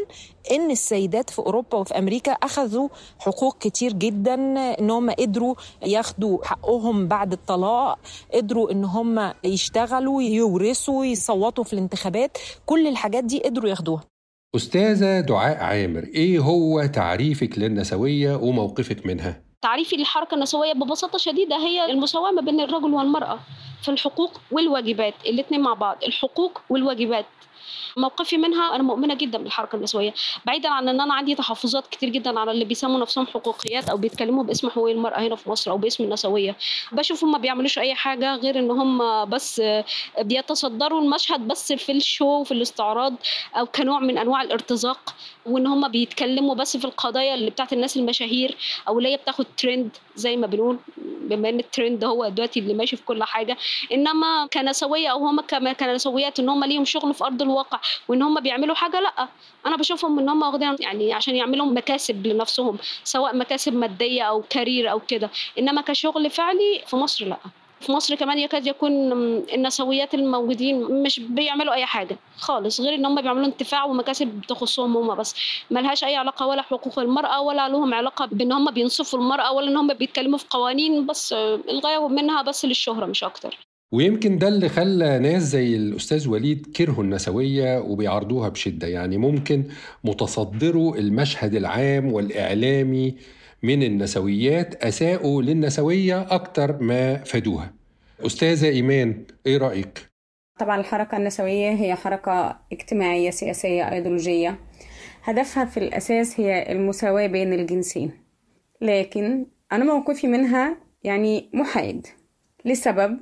[0.53, 4.35] إن السيدات في أوروبا وفي أمريكا أخذوا حقوق كتير جدا
[4.81, 5.55] إن هم قدروا
[5.87, 7.99] ياخدوا حقهم بعد الطلاق
[8.35, 12.39] قدروا إن هم يشتغلوا يورثوا يصوتوا في الانتخابات.
[12.67, 14.05] كل الحاجات دي قدروا ياخدوها.
[14.57, 21.91] أستاذة دعاء عامر إيه هو تعريفك للنسوية وموقفك منها؟ تعريفي للحركة النسوية ببساطة شديدة هي
[21.91, 23.39] المساواة ما بين الرجل والمرأة
[23.83, 27.27] في الحقوق والواجبات الاتنين مع بعض الحقوق والواجبات.
[27.97, 30.15] موقفي منها أنا مؤمنة جدا بالحركة النسوية.
[30.45, 34.45] بعيدا عن إن أنا عندي تحفظات كتير جدا على اللي بيسموا نفسهم حقوقيات أو بيتكلموا
[34.45, 36.57] باسم حقوق المرأة هنا في مصر أو باسم النسوية.
[36.93, 39.63] بشوف هم بيعملوش أي حاجة غير إن هم بس
[40.21, 43.15] بيتصدروا المشهد بس في الشو في الاستعراض
[43.57, 45.15] أو كنوع من أنواع الارتزاق
[45.47, 48.57] وإن هم بيتكلموا بس في القضايا اللي بتاعت الناس المشاهير
[48.89, 52.97] أو اللي هي بتاخد ترند زي ما بنقول بما إن الترند هو دلوقتي اللي ماشي
[52.97, 53.57] في كل حاجة.
[53.93, 55.41] إنما كنسوية أو هم
[55.81, 57.56] كنسويات إن هم ليهم شغل في أرض الواقع
[58.09, 59.29] وإن هم بيعملوا حاجة لأ.
[59.67, 64.91] أنا بشوفهم إن هم واخدين يعني عشان يعملوا مكاسب لنفسهم سواء مكاسب مادية أو كارير
[64.91, 65.31] أو كده.
[65.59, 67.37] إنما كشغل فعلي في مصر لأ.
[67.81, 69.13] في مصر كمان يكاد يكون
[69.55, 75.15] النسويات الموجودين مش بيعملوا أي حاجة خالص غير إن هم بيعملوا انتفاع ومكاسب تخصهم هم
[75.15, 75.35] بس.
[75.71, 79.77] ملهاش أي علاقة ولا حقوق المرأة ولا لهم علاقة بإن هم بينصفوا المرأة ولا إن
[79.77, 81.33] هم بيتكلموا في قوانين بس
[81.69, 83.66] الغاية منها بس للشهرة مش أكتر.
[83.93, 88.87] ويمكن ده اللي خلى ناس زي الأستاذ وليد كرهوا النسوية وبيعرضوها بشدة.
[88.87, 89.65] يعني ممكن
[90.05, 93.17] متصدروا المشهد العام والإعلامي
[93.63, 97.75] من النسويات أساءوا للنسوية أكتر ما فادوها.
[98.27, 100.09] أستاذة إيمان إيه رأيك؟
[100.59, 104.59] طبعا الحركة النسوية هي حركة اجتماعية سياسية أيديولوجية.
[105.23, 108.11] هدفها في الأساس هي المساواة بين الجنسين.
[108.81, 112.07] لكن أنا موقفي منها يعني محايد.
[112.65, 113.19] لسبب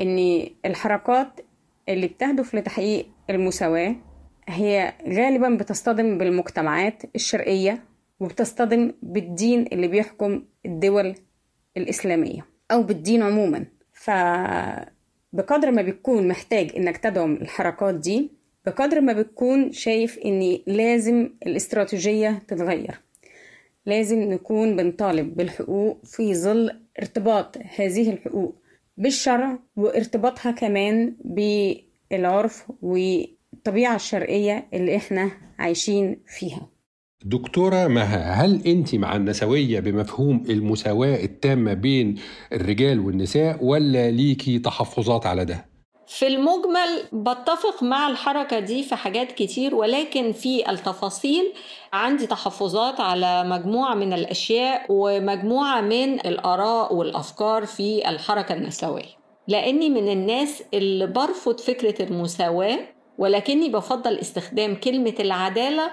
[0.00, 1.40] ان الحركات
[1.88, 3.96] اللي بتهدف لتحقيق المساواة
[4.48, 7.84] هي غالبا بتصطدم بالمجتمعات الشرقية
[8.20, 11.14] وبتصطدم بالدين اللي بيحكم الدول
[11.76, 13.64] الإسلامية أو بالدين عموما.
[13.92, 18.30] فبقدر ما بتكون محتاج إنك تدعم الحركات دي
[18.66, 23.00] بقدر ما بتكون شايف ان لازم الاستراتيجية تتغير.
[23.86, 28.54] لازم نكون بنطالب بالحقوق في ظل ارتباط هذه الحقوق.
[28.96, 31.16] بالشرع وارتباطها كمان
[32.10, 36.68] بالعرف والطبيعة الشرقية اللي إحنا عايشين فيها
[37.24, 42.14] دكتورة مها هل أنت مع النسوية بمفهوم المساواة التامة بين
[42.52, 45.75] الرجال والنساء ولا ليكي تحفظات على ده؟
[46.06, 51.52] في المجمل بتفق مع الحركة دي في حاجات كتير ولكن في التفاصيل
[51.92, 59.16] عندي تحفظات على مجموعة من الأشياء ومجموعة من الآراء والأفكار في الحركة النسوية.
[59.48, 62.78] لأني من الناس اللي برفض فكرة المساواة
[63.18, 65.90] ولكني بفضل استخدام كلمة العدالة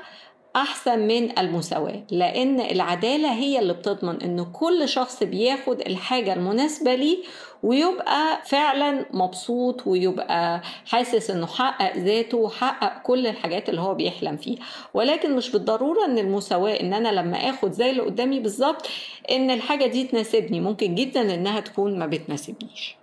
[0.55, 7.17] أحسن من المساواة لأن العدالة هي اللي بتضمن إن كل شخص بياخد الحاجة المناسبة ليه
[7.63, 14.59] ويبقى فعلا مبسوط ويبقى حاسس إنه حقق ذاته وحقق كل الحاجات اللي هو بيحلم فيها.
[14.93, 18.87] ولكن مش بالضرورة إن المساواة إن أنا لما آخد زي اللي قدامي بالظبط
[19.31, 20.59] إن الحاجة دي تناسبني.
[20.61, 22.95] ممكن جدا إنها تكون ما بتناسبنيش.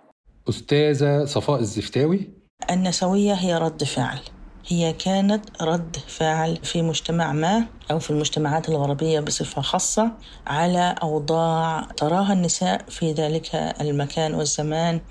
[0.49, 2.29] أستاذة صفاء الزفتاوي.
[2.71, 4.19] النسوية هي رد فعل.
[4.67, 10.11] هي كانت رد فعل في مجتمع ما أو في المجتمعات الغربية بصفة خاصة
[10.47, 15.01] على أوضاع تراها النساء في ذلك المكان والزمان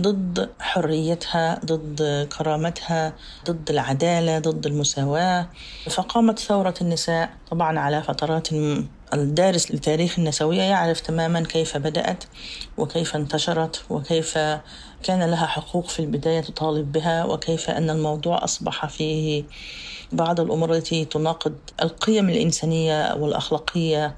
[0.00, 3.12] ضد حريتها ضد كرامتها
[3.46, 5.48] ضد العدالة ضد المساواة.
[5.90, 8.48] فقامت ثورة النساء طبعا على فترات
[9.14, 12.24] الدارس لتاريخ النسوية يعرف تماما كيف بدأت
[12.78, 14.38] وكيف انتشرت وكيف
[15.02, 19.44] كان لها حقوق في البداية تطالب بها وكيف أن الموضوع أصبح فيه
[20.12, 24.16] بعض الأمور التي تناقض القيم الإنسانية والأخلاقية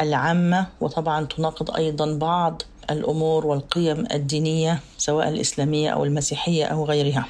[0.00, 7.26] العامة وطبعا تناقض أيضا بعض الأمور والقيم الدينية سواء الإسلامية أو المسيحية أو غيرها.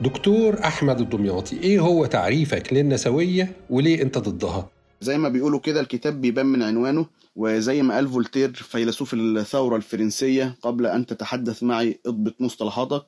[0.00, 4.68] دكتور أحمد الدمياطي إيه هو تعريفك للنسوية وليه أنت ضدها؟
[5.00, 10.56] زي ما بيقولوا كده الكتاب بيبان من عنوانه وزي ما قال فولتير فيلسوف الثورة الفرنسية
[10.62, 13.02] قبل أن تتحدث معي اضبط مصطلحاتك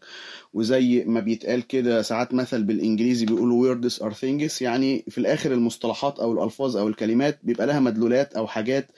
[0.55, 6.19] وزي ما بيتقال كده ساعات مثل بالإنجليزي بيقولوا words are things يعني في الآخر المصطلحات
[6.19, 8.91] أو الألفاظ أو الكلمات بيبقى لها مدلولات أو حاجات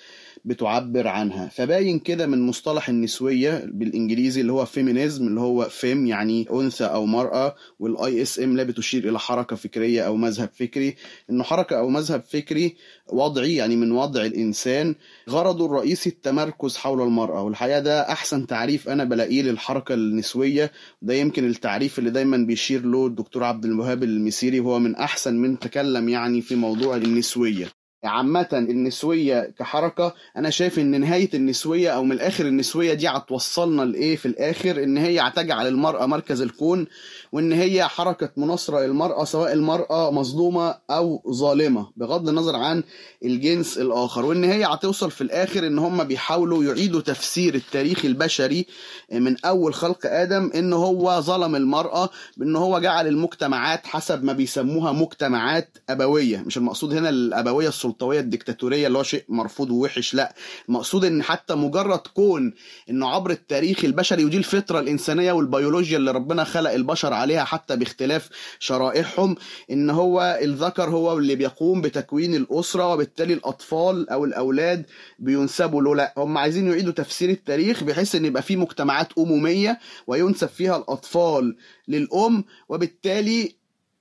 [0.45, 1.49] بتعبر عنها.
[1.49, 7.07] فباين كده من مصطلح النسوية بالإنجليزي اللي هو feminism اللي هو fem يعني أنثى أو
[7.07, 10.95] مرأة وال ism لا بتشير إلى حركة فكرية أو مذهب فكري.
[11.31, 12.77] إنه حركة أو مذهب فكري
[13.13, 14.95] وضعي يعني من وضع الإنسان
[15.31, 17.43] غرضه الرئيسي التمركز حول المرأة.
[17.43, 20.73] والحقيقة ده أحسن تعريف أنا بلاقيه للحركة النسوية.
[21.03, 25.59] ده يمكن التعريف اللي دايما بيشير له الدكتور عبد الوهاب المسيري وهو من أحسن من
[25.59, 27.84] تكلم يعني في موضوع النسوية.
[28.05, 34.17] عامة النسوية كحركة أنا شايف إن نهاية النسوية أو من الآخر النسوية دي هتوصلنا لإيه
[34.17, 36.87] في الآخر؟ إن هي هتجعل المرأة مركز الكون
[37.33, 42.83] وإن هي حركة مناصرة للمرأة سواء المرأة مظلومة أو ظالمة بغض النظر عن
[43.25, 44.25] الجنس الآخر.
[44.25, 48.67] وإن هي هتوصل في الآخر إن هم بيحاولوا يعيدوا تفسير التاريخ البشري
[49.13, 54.93] من أول خلق آدم إن هو ظلم المرأة بإن هو جعل المجتمعات حسب ما بيسموها
[54.93, 56.39] مجتمعات أبوية.
[56.47, 60.35] مش المقصود هنا الأبوية السلطوية الديكتاتورية اللي هو شيء مرفوض ووحش لا.
[60.69, 62.53] المقصود إن حتى مجرد كون
[62.91, 68.29] إنه عبر التاريخ البشري ودي الفطرة الإنسانية والبيولوجيا اللي ربنا خلق البشر عليها حتى باختلاف
[68.59, 69.37] شرائحهم
[69.71, 74.87] إن هو الذكر هو اللي بيقوم بتكوين الأسرة وبالتالي الأطفال أو الأولاد
[75.19, 76.15] بينسبوا له لا.
[76.17, 81.57] هم عايزين يعيدوا تفسير التاريخ بحيث إن يبقى في مجتمعات أمومية وينسب فيها الأطفال
[81.89, 83.55] للأم وبالتالي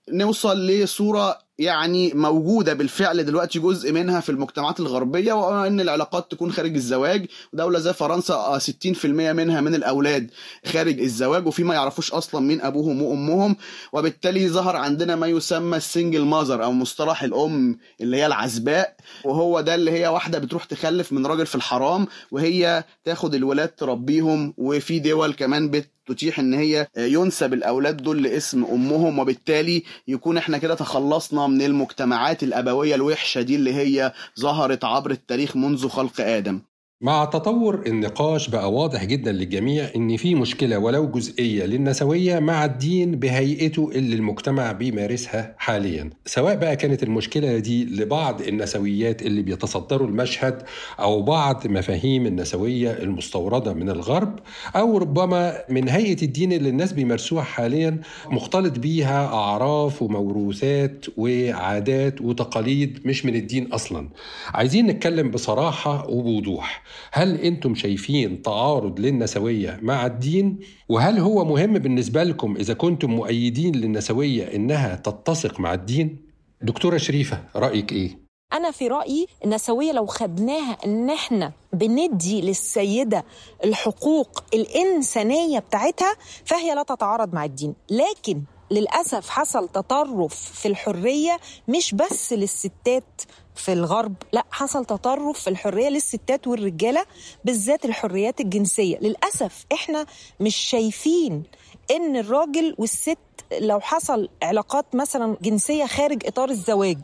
[0.10, 6.76] نوصل لصورة يعني موجودة بالفعل دلوقتي جزء منها في المجتمعات الغربية وأن العلاقات تكون خارج
[6.76, 7.26] الزواج.
[7.54, 10.32] ودولة زي فرنسا 60% منها من الأولاد
[10.66, 13.56] خارج الزواج وفي ما يعرفوش أصلا مين أبوهم وأمهم.
[13.94, 18.96] وبالتالي ظهر عندنا ما يسمى السنجل ماذر أو مصطلح الأم اللي هي العزباء.
[19.24, 24.54] وهو ده اللي هي واحدة بتروح تخلف من راجل في الحرام وهي تاخد الولاد تربيهم.
[24.58, 30.58] وفي دول كمان بت تتيح إن هي ينسب الأولاد دول لاسم أمهم وبالتالي يكون إحنا
[30.58, 36.62] كده تخلصنا من المجتمعات الأبوية الوحشة دي اللي هي ظهرت عبر التاريخ منذ خلق آدم.
[37.04, 43.12] مع تطور النقاش بقى واضح جدا للجميع إن في مشكلة ولو جزئية للنسوية مع الدين
[43.16, 46.10] بهيئته اللي المجتمع بيمارسها حاليا.
[46.26, 50.64] سواء بقى كانت المشكلة دي لبعض النسويات اللي بيتصدروا المشهد
[51.00, 54.40] أو بعض مفاهيم النسوية المستوردة من الغرب
[54.76, 58.00] أو ربما من هيئة الدين اللي الناس بيمارسوها حاليا
[58.30, 64.10] مختلط بيها أعراف وموروثات وعادات وتقاليد مش من الدين أصلا.
[64.54, 66.84] عايزين نتكلم بصراحة وبوضوح.
[67.12, 73.76] هل أنتم شايفين تعارض للنسوية مع الدين؟ وهل هو مهم بالنسبة لكم إذا كنتم مؤيدين
[73.76, 76.18] للنسوية إنها تتسق مع الدين؟
[76.62, 78.24] دكتورة شريفة رأيك إيه؟
[78.54, 83.26] أنا في رأيي النسوية لو خدناها إن إحنا بندي للسيدة
[83.64, 86.16] الحقوق الإنسانية بتاعتها
[86.46, 87.76] فهي لا تتعارض مع الدين.
[87.90, 88.42] لكن
[88.72, 93.22] للأسف حصل تطرف في الحرية مش بس للستات
[93.56, 97.06] في الغرب لا حصل تطرف في الحرية للستات والرجالة
[97.46, 98.98] بالذات الحريات الجنسية.
[99.02, 100.06] للأسف إحنا
[100.40, 101.44] مش شايفين
[101.92, 103.18] إن الراجل والست
[103.60, 106.98] لو حصل علاقات مثلا جنسية خارج إطار الزواج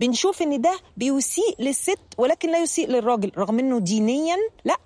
[0.00, 4.76] بنشوف إن ده بيسيء للست ولكن لا يسيء للراجل رغم إنه دينيا لا.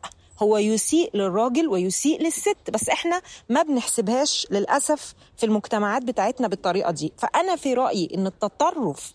[0.43, 7.12] هو يسيء للراجل ويسيء للست بس إحنا ما بنحسبهاش للأسف في المجتمعات بتاعتنا بالطريقة دي.
[7.18, 9.12] فأنا في رأيي إن التطرف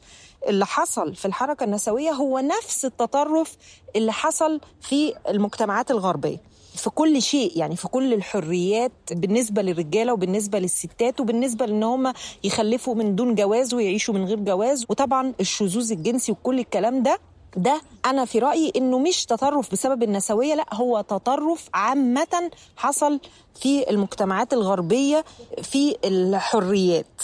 [0.48, 3.58] اللي حصل في الحركة النسوية هو نفس التطرف
[3.96, 6.38] اللي حصل في المجتمعات الغربية.
[6.76, 12.14] في كل شيء يعني في كل الحريات بالنسبة للرجالة وبالنسبة للستات وبالنسبة لأن هم
[12.44, 14.86] يخلفوا من دون جواز ويعيشوا من غير جواز.
[14.90, 17.20] وطبعا الشذوذ الجنسي وكل الكلام ده
[17.58, 23.20] ده أنا في رأيي إنه مش تطرف بسبب النسوية لا هو تطرف عامة حصل
[23.62, 25.26] في المجتمعات الغربية
[25.64, 27.22] في الحريات.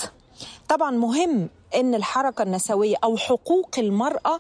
[0.70, 4.40] طبعا مهم إن الحركة النسوية أو حقوق المرأة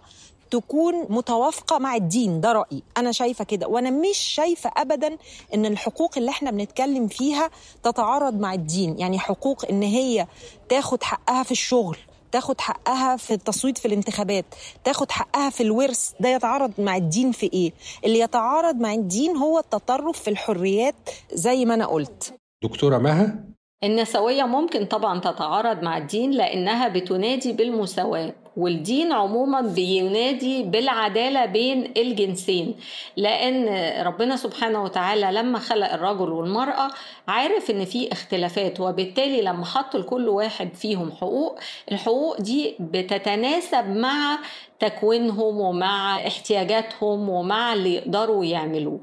[0.51, 2.83] تكون متوافقة مع الدين ده رأيي.
[2.97, 5.17] أنا شايفة كده وأنا مش شايفة ابدا
[5.53, 7.49] إن الحقوق اللي إحنا بنتكلم فيها
[7.83, 8.99] تتعارض مع الدين.
[8.99, 10.27] يعني حقوق إن هي
[10.69, 11.97] تاخد حقها في الشغل
[12.32, 14.45] تاخد حقها في التصويت في الانتخابات
[14.84, 17.71] تاخد حقها في الورث ده يتعارض مع الدين في إيه؟
[18.05, 20.95] اللي يتعارض مع الدين هو التطرف في الحريات
[21.34, 22.34] زي ما أنا قلت.
[22.63, 23.43] دكتورة مها؟
[23.84, 28.34] النسوية ممكن طبعا تتعارض مع الدين لأنها بتنادي بالمساواة.
[28.58, 32.76] والدين عموما بينادي بالعدالة بين الجنسين
[33.18, 33.68] لأن
[34.05, 36.89] ربنا سبحانه وتعالى لما خلق الرجل والمرأة
[37.28, 41.60] عارف إن في اختلافات وبالتالي لما حط لكل واحد فيهم حقوق
[41.91, 44.38] الحقوق دي بتتناسب مع
[44.80, 48.99] تكوينهم ومع احتياجاتهم ومع اللي يقدروا يعملوه.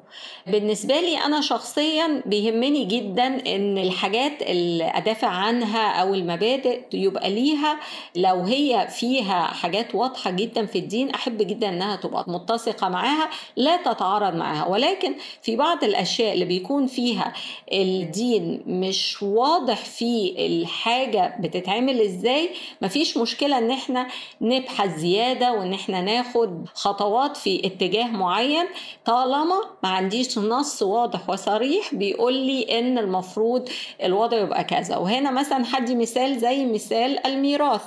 [0.46, 7.80] بالنسبة لي أنا شخصيا بيهمني جدا إن الحاجات اللي أدافع عنها أو المبادئ يبقى ليها
[8.16, 13.76] لو هي فيها حاجات واضحة جدا في الدين أحب جدا إنها تبقى متسقة معاها لا
[13.76, 14.66] تتعارض معاها.
[14.66, 17.32] ولكن في بعض الأشياء اللي بيكون فيها
[17.72, 22.50] الدين مش واضح في الحاجة بتتعمل إزاي
[22.82, 24.06] مفيش مشكلة إن إحنا
[24.40, 28.64] نبحث زيادة وإن إحنا ناخد خطوات في اتجاه معين
[29.04, 33.68] طالما ما عنديش نص واضح وصريح بيقول لي إن المفروض
[34.02, 34.96] الوضع يبقى كذا.
[34.96, 37.82] وهنا مثلا حدي مثال زي مثال الميراث.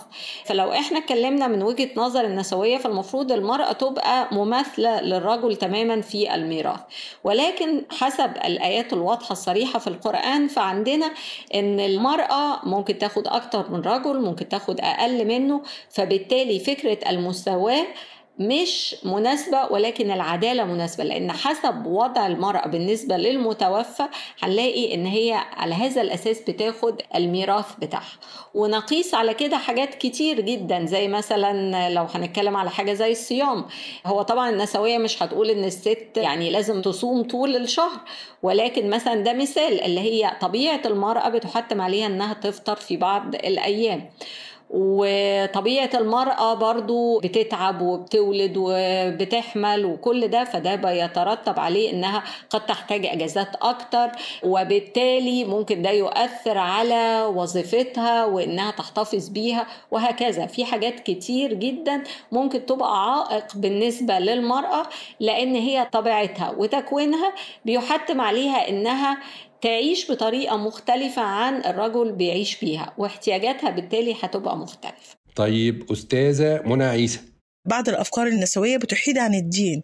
[0.45, 6.79] فلو إحنا اتكلمنا من وجهة نظر النسوية فالمفروض المرأة تبقى مماثلة للرجل تماما في الميراث.
[7.23, 11.11] ولكن حسب الآيات الواضحة الصريحة في القرآن فعندنا
[11.55, 15.61] إن المرأة ممكن تاخد أكتر من رجل ممكن تاخد أقل منه.
[15.89, 16.97] فبالتالي فكرة
[17.69, 17.87] المساواة
[18.39, 24.03] مش مناسبة ولكن العدالة مناسبة لأن حسب وضع المرأة بالنسبة للمتوفى
[24.39, 28.19] هنلاقي إن هي على هذا الأساس بتاخد الميراث بتاعها.
[28.53, 33.65] ونقيس على كده حاجات كتير جدا زي مثلا لو هنتكلم على حاجة زي الصيام.
[34.05, 37.99] هو طبعا النسوية مش هتقول إن الست يعني لازم تصوم طول الشهر
[38.43, 44.09] ولكن مثلا ده مثال اللي هي طبيعة المرأة بتحتم عليها إنها تفطر في بعض الأيام.
[44.69, 53.55] وطبيعة المرأة برضو بتتعب وبتولد وبتحمل وكل ده فده بيترتب عليه إنها قد تحتاج إجازات
[53.61, 54.09] أكتر
[54.43, 60.45] وبالتالي ممكن ده يؤثر على وظيفتها وإنها تحتفظ بيها وهكذا.
[60.45, 64.83] في حاجات كتير جدا ممكن تبقى عائق بالنسبة للمرأة
[65.19, 67.33] لأن هي طبيعتها وتكوينها
[67.65, 69.17] بيحتم عليها إنها
[69.61, 75.15] تعيش بطريقة مختلفة عن الرجل بيعيش بيها واحتياجاتها بالتالي هتبقى مختلفة.
[75.35, 77.19] طيب أستاذة منى عيسى.
[77.65, 79.81] بعض الأفكار النسوية بتحيد عن الدين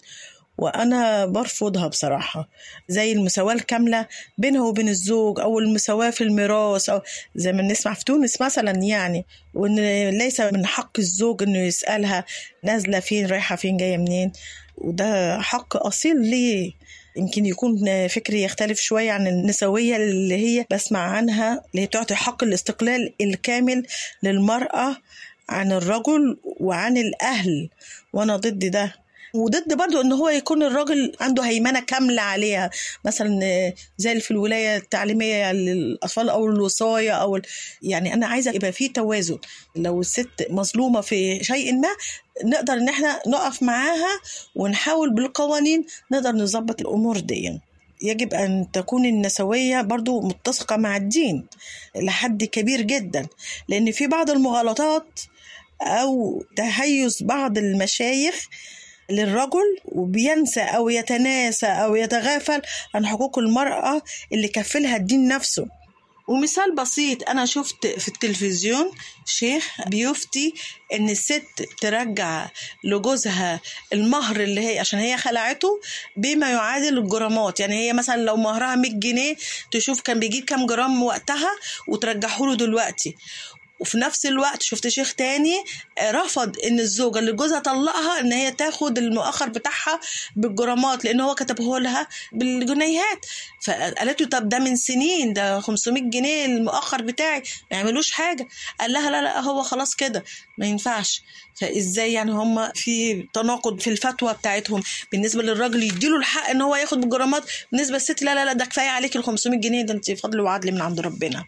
[0.57, 2.49] وأنا برفضها بصراحة
[2.87, 4.07] زي المساواة الكاملة
[4.37, 7.01] بينها وبين الزوج أو المساواة في الميراث أو
[7.35, 12.25] زي ما نسمع في تونس مثلا يعني وإن ليس من حق الزوج إنه يسألها
[12.63, 14.31] نازلة فين رايحة فين جاية منين
[14.77, 16.71] وده حق أصيل ليه؟
[17.15, 22.43] يمكن يكون فكري يختلف شوية عن النسوية اللي هي بسمع عنها اللي هي تعطي حق
[22.43, 23.85] الاستقلال الكامل
[24.23, 24.97] للمرأة
[25.49, 27.69] عن الرجل وعن الأهل.
[28.13, 29.02] وأنا ضد ده.
[29.33, 32.69] وضد برضو إن هو يكون الراجل عنده هيمنة كاملة عليها.
[33.05, 33.39] مثلا
[33.97, 37.39] زي في الولاية التعليمية للأطفال أو الوصايه أو
[37.81, 39.37] يعني أنا عايزة يبقى في توازن.
[39.75, 41.87] لو الست مظلومة في شيء ما
[42.45, 44.19] نقدر إن إحنا نقف معاها
[44.55, 47.59] ونحاول بالقوانين نقدر نظبط الأمور دي.
[48.01, 51.45] يجب أن تكون النسوية برضو متسقة مع الدين
[51.95, 53.27] لحد كبير جدا.
[53.67, 55.19] لأن في بعض المغالطات
[55.81, 58.47] أو تهيس بعض المشايخ
[59.15, 62.61] للرجل وبينسى أو يتناسى أو يتغافل
[62.95, 64.01] عن حقوق المرأة
[64.33, 65.67] اللي كفلها الدين نفسه.
[66.27, 68.91] ومثال بسيط أنا شفت في التلفزيون
[69.25, 70.53] شيخ بيفتي
[70.93, 72.47] إن الست ترجع
[72.83, 73.59] لجوزها
[73.93, 75.81] المهر اللي هي عشان هي خلعته
[76.17, 77.59] بما يعادل الجرامات.
[77.59, 79.35] يعني هي مثلا لو مهرها 100 جنيه
[79.71, 81.51] تشوف كان بيجيب كام جرام وقتها
[81.87, 83.15] وترجعه له دلوقتي.
[83.83, 85.63] وفي نفس الوقت شفت شيخ تاني
[86.03, 89.99] رفض إن الزوجة اللي جوزها طلقها إن هي تاخد المؤخر بتاعها
[90.35, 93.25] بالجرامات لأن هو كتبه لها بالجنيهات.
[93.61, 98.47] فقالت له طب ده من سنين ده 500 جنيه المؤخر بتاعي ما يعملوش حاجة.
[98.79, 100.23] قال لها لا لا هو خلاص كده
[100.57, 101.21] ما ينفعش.
[101.55, 107.01] فإزاي يعني هم في تناقض في الفتوى بتاعتهم؟ بالنسبة للراجل يديله الحق إن هو ياخد
[107.01, 110.41] بالجرامات بالنسبة للست لا لا لا ده كفاية عليك ال 500 جنيه ده أنت فضل
[110.41, 111.45] وعدل من عند ربنا.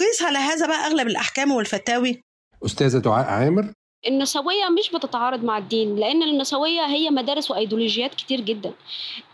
[0.00, 2.22] قيس على هذا بقى أغلب الأحكام والفتاوي؟
[2.66, 3.72] أستاذة دعاء عامر؟
[4.06, 8.72] النسوية مش بتتعارض مع الدين لأن النسوية هي مدارس وأيديولوجيات كتير جدا.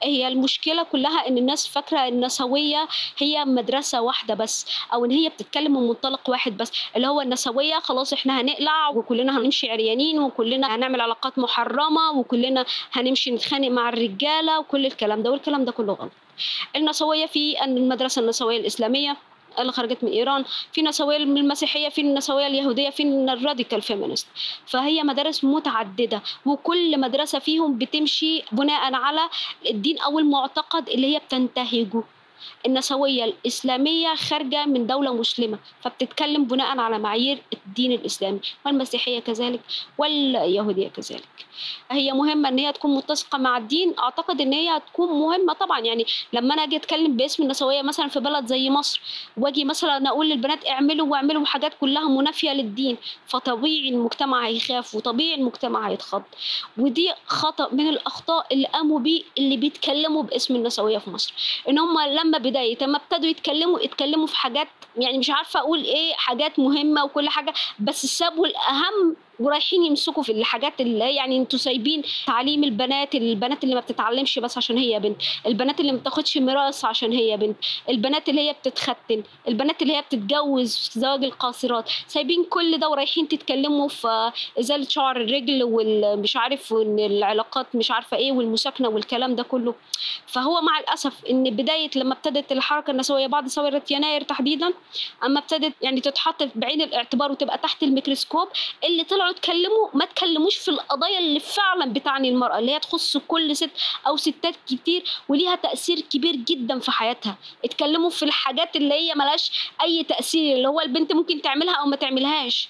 [0.02, 2.88] هي المشكلة كلها إن الناس فاكرة النسوية
[3.18, 6.72] هي مدرسة واحدة بس أو إن هي بتتكلم من منطلق واحد بس.
[6.96, 13.30] اللي هو النسوية خلاص إحنا هنقلع وكلنا هنمشي عريانين وكلنا هنعمل علاقات محرمة وكلنا هنمشي
[13.30, 16.12] نتخانق مع الرجالة وكل الكلام ده والكلام ده كله غلط.
[16.76, 19.16] النسوية في أن المدرسة النسوية الإسلامية
[19.62, 24.26] اللي خرجت من إيران في نسوية المسيحية في النسويه اليهودية في الراديكال فيمينست.
[24.66, 29.28] فهي مدارس متعددة وكل مدرسة فيهم بتمشي بناء على
[29.70, 32.02] الدين أو المعتقد اللي هي بتنتهجه.
[32.66, 39.60] النسوية الإسلامية خارجة من دولة مسلمة فبتتكلم بناء على معايير الدين الإسلامي والمسيحية كذلك
[39.98, 41.28] واليهودية كذلك.
[41.90, 45.80] هي مهمة إن هي تكون متسقة مع الدين أعتقد إن هي هتكون مهمة طبعا.
[45.80, 49.00] يعني لما أنا أجي أتكلم باسم النسوية مثلا في بلد زي مصر
[49.36, 55.88] وأجي مثلا أقول للبنات اعملوا واعملوا حاجات كلها منافية للدين فطبيعي المجتمع هيخاف وطبيعي المجتمع
[55.88, 56.22] هيتخض.
[56.78, 61.34] ودي خطأ من الأخطاء اللي قاموا بيه اللي بيتكلموا باسم النسوية في مصر
[61.68, 66.14] إن هم لما بداية ما ابتدوا يتكلموا اتكلموا في حاجات يعني مش عارفة أقول إيه
[66.14, 72.02] حاجات مهمة وكل حاجة بس سابوا الأهم ورايحين يمسكوا في الحاجات اللي يعني أنتوا سايبين
[72.26, 75.16] تعليم البنات البنات اللي ما بتتعلمش بس عشان هي بنت
[75.46, 77.56] البنات اللي ما بتاخدش ميراث عشان هي بنت
[77.88, 83.88] البنات اللي هي بتتختن البنات اللي هي بتتجوز زواج القاصرات سايبين كل ده ورايحين تتكلموا
[83.88, 89.74] في ازاله شعر الرجل والمش عارف وإن العلاقات مش عارفة إيه والمساكنة والكلام ده كله.
[90.26, 94.72] فهو مع الأسف إن بداية لما ابتدت الحركة النسويه بعد ثورة يناير تحديدا
[95.24, 98.48] أما ابتدت يعني تتحط بعين الاعتبار وتبقى تحت الميكروسكوب
[98.84, 103.56] اللي طلعوا اتكلموا ما تكلموش في القضايا اللي فعلا بتعني المرأة اللي هي تخص كل
[103.56, 103.70] ست
[104.06, 107.38] أو ستات كتير وليها تأثير كبير جدا في حياتها.
[107.64, 111.96] اتكلموا في الحاجات اللي هي ملهاش أي تأثير اللي هو البنت ممكن تعملها أو ما
[111.96, 112.68] تعملهاش.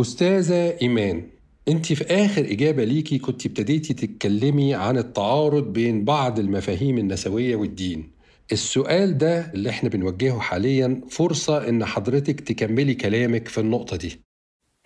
[0.00, 1.30] أستاذة إيمان
[1.68, 8.12] أنت في آخر إجابة ليكي كنت ابتديتي تتكلمي عن التعارض بين بعض المفاهيم النسوية والدين.
[8.52, 14.29] السؤال ده اللي إحنا بنوجهه حاليا فرصة إن حضرتك تكملي كلامك في النقطة دي.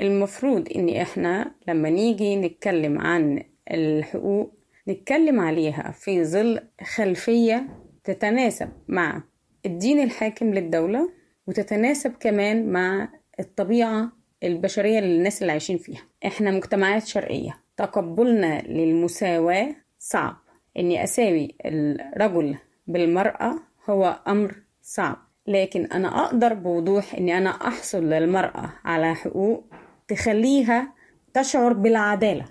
[0.00, 4.54] المفروض ان إحنا لما نيجي نتكلم عن الحقوق
[4.88, 6.60] نتكلم عليها في ظل
[6.94, 7.68] خلفية
[8.04, 9.22] تتناسب مع
[9.66, 11.10] الدين الحاكم للدولة
[11.46, 13.08] وتتناسب كمان مع
[13.40, 16.02] الطبيعة البشرية للناس اللي عايشين فيها.
[16.26, 20.36] إحنا مجتمعات شرقية تقبلنا للمساواة صعب.
[20.78, 23.54] إني أساوي الرجل بالمرأة
[23.90, 25.16] هو أمر صعب.
[25.46, 29.64] لكن أنا أقدر بوضوح إني أنا أحصل للمرأة على حقوق
[30.08, 30.92] تخليها
[31.34, 32.44] تشعر بالعدالة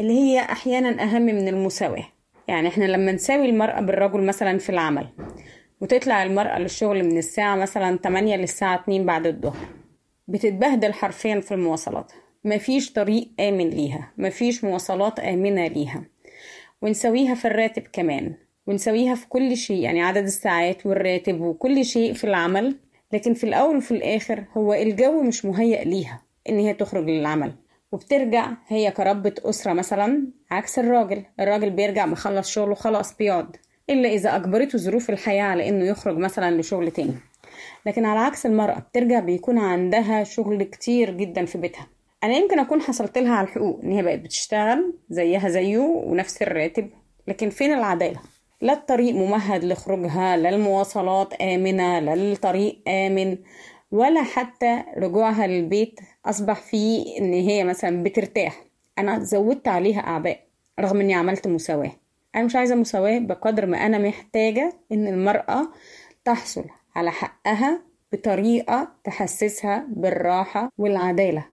[0.00, 2.06] اللي هي أحيانا أهم من المساواة.
[2.48, 5.08] يعني إحنا لما نساوي المرأة بالرجل مثلا في العمل
[5.80, 9.66] وتطلع المرأة للشغل من الساعة مثلا 8 للساعة 2 بعد الظهر
[10.28, 12.12] بتتبهدل حرفيا في المواصلات.
[12.44, 16.04] مفيش طريق آمن ليها مفيش مواصلات آمنة ليها.
[16.82, 18.34] ونسويها في الراتب كمان
[18.66, 22.76] ونسويها في كل شيء يعني عدد الساعات والراتب وكل شيء في العمل.
[23.12, 26.25] لكن في الأول وفي الآخر هو الجو مش مهيأ ليها.
[26.48, 27.52] إن هي تخرج للعمل.
[27.92, 31.24] وبترجع هي كربة أسرة مثلا عكس الراجل.
[31.40, 33.56] الراجل بيرجع مخلص شغله خلاص بيقعد
[33.90, 37.14] إلا إذا أجبرته ظروف الحياة على إنه يخرج مثلا لشغل تاني.
[37.86, 41.86] لكن على عكس المرأة بترجع بيكون عندها شغل كتير جدا في بيتها.
[42.24, 46.90] أنا يمكن أكون حصلت لها على الحقوق إن هي بقت بتشتغل زيها زيه ونفس الراتب.
[47.28, 48.20] لكن فين العدالة؟
[48.60, 53.38] لا الطريق ممهد لخروجها لا المواصلات آمنة لا الطريق آمن
[53.90, 58.64] ولا حتى رجوعها للبيت أصبح فيه إن هي مثلا بترتاح.
[58.98, 60.40] أنا زودت عليها أعباء
[60.80, 61.92] رغم إني عملت مساواة.
[62.36, 65.68] أنا مش عايزة مساواة بقدر ما أنا محتاجة إن المرأة
[66.24, 66.64] تحصل
[66.96, 71.46] على حقها بطريقة تحسسها بالراحة والعدالة.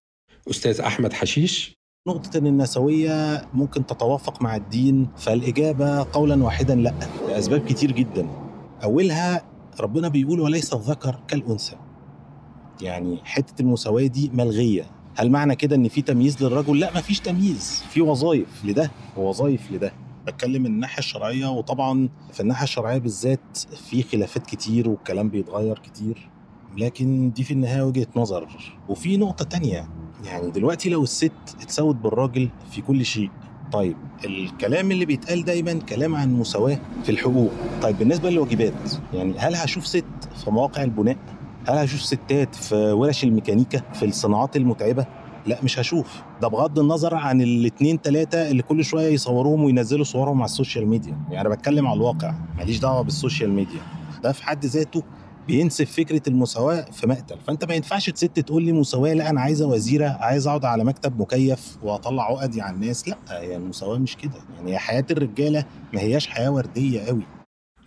[0.50, 1.74] أستاذ أحمد حشيش.
[2.08, 6.94] نقطة إن النسوية ممكن تتوافق مع الدين فالإجابة قولا واحدا لأ
[7.28, 8.28] لأسباب كتير جدا.
[8.84, 9.42] أولها
[9.80, 11.76] ربنا بيقول وليس الذكر كالأنثى.
[12.82, 14.86] يعني حتة المساواة دي ملغية.
[15.16, 17.84] هل معنى كده إن في تمييز للرجل؟ لا مفيش تمييز.
[17.90, 19.94] في وظائف لده ووظائف لده.
[20.28, 23.58] بتكلم من الناحية الشرعية وطبعا في الناحية الشرعية بالذات
[23.90, 26.30] في خلافات كتير والكلام بيتغير كتير.
[26.78, 28.48] لكن دي في النهاية وجهة نظر.
[28.90, 29.90] وفي نقطة تانية.
[30.26, 33.30] يعني دلوقتي لو الست اتساوت بالراجل في كل شيء.
[33.72, 37.52] طيب الكلام اللي بيتقال دايما كلام عن مساواة في الحقوق.
[37.82, 40.06] طيب بالنسبة للواجبات يعني هل هشوف ست
[40.44, 41.18] في مواقع البناء؟
[41.68, 45.06] هل هشوف ستات في ورش الميكانيكا في الصناعات المتعبة؟
[45.46, 46.22] لا مش هشوف.
[46.42, 50.88] ده بغض النظر عن الاثنين ثلاثة اللي كل شوية يصوروهم وينزلوا صورهم على ال social
[50.88, 51.18] media.
[51.30, 53.82] يعني أنا بتكلم على الواقع ماليش دعوة بال social media.
[54.24, 55.04] ده في حد ذاته
[55.48, 57.40] بينسف فكرة المساواة في مقتل.
[57.48, 61.22] فأنت ما ينفعش ست تقول لي مساواة لا أنا عايزة وزيرة عايز أقعد على مكتب
[61.22, 63.08] مكيف وأطلع عقدي على الناس.
[63.08, 64.40] لا هي المساواة مش كده.
[64.56, 67.24] يعني حياة الرجالة ما هياش حياة وردية قوي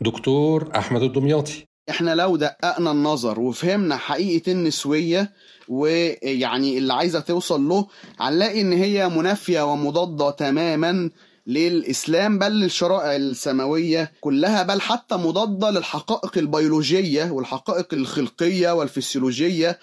[0.01, 1.67] دكتور أحمد الدمياطي.
[1.91, 5.33] إحنا لو دققنا النظر وفهمنا حقيقة النسوية
[5.69, 7.87] ويعني اللي عايزة توصل له
[8.21, 11.11] هنلاقي إن هي منافية ومضادة تماما
[11.47, 19.79] للإسلام بل للشرائع السماوية كلها بل حتى مضادة للحقائق البيولوجية والحقائق الخلقية والفسيولوجية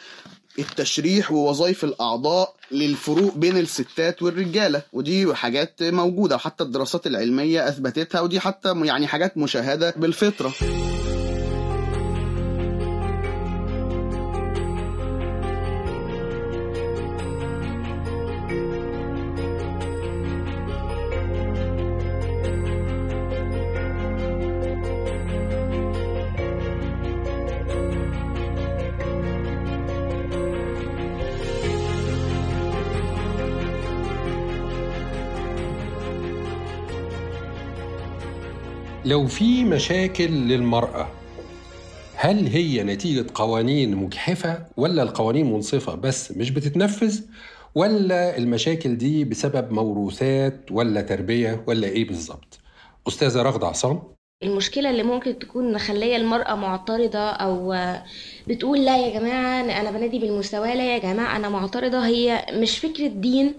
[0.60, 4.82] التشريح ووظائف الأعضاء للفروق بين الستات والرجالة.
[4.94, 10.54] ودي حاجات موجودة وحتى الدراسات العلمية أثبتتها ودي حتى يعني حاجات مشاهدة بالفطرة.
[39.14, 41.08] لو في مشاكل للمرأة
[42.16, 47.20] هل هي نتيجة قوانين مجحفة ولا القوانين منصفة بس مش بتتنفذ؟
[47.76, 52.60] ولا المشاكل دي بسبب موروثات ولا تربية ولا إيه بالظبط؟
[53.08, 54.02] أستاذة رغدة عصام.
[54.44, 57.76] المشكلة اللي ممكن تكون مخلية المرأة معترضة أو
[58.48, 63.08] بتقول لا يا جماعة أنا بنادي بالمساواة لا يا جماعة أنا معترضة هي مش فكرة
[63.08, 63.54] دين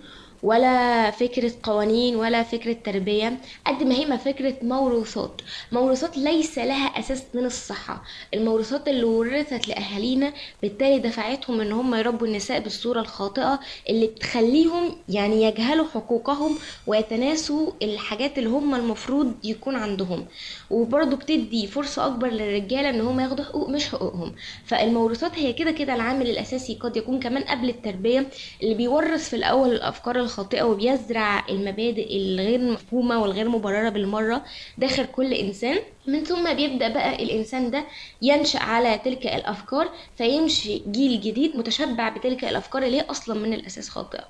[0.44, 5.40] ولا فكرة قوانين ولا فكرة تربية قد ما هي فكرة موروثات.
[5.72, 8.02] موروثات ليس لها أساس من الصحة.
[8.34, 10.32] الموروثات اللي ورثت لأهالينا
[10.62, 18.38] بالتالي دفعتهم إن هم يربوا النساء بالصورة الخاطئة اللي بتخليهم يعني يجهلوا حقوقهم ويتناسوا الحاجات
[18.38, 20.26] اللي هم المفروض يكون عندهم.
[20.70, 24.34] وبرضه بتدي فرصة أكبر للرجالة إن هم ياخدوا حقوق مش حقوقهم.
[24.64, 28.26] فالموروثات هي كده كده العامل الأساسي قد يكون كمان قبل التربية
[28.62, 34.44] اللي بيورث في الأول الأفكار الخاطئة وبيزرع المبادئ الغير مفهومة والغير مبررة بالمرة
[34.78, 35.78] داخل كل إنسان.
[36.06, 37.84] من ثم بيبدأ بقى الإنسان ده
[38.22, 39.88] ينشأ على تلك الأفكار
[40.18, 44.24] فيمشي جيل جديد متشبع بتلك الأفكار اللي هي أصلا من الأساس خاطئة.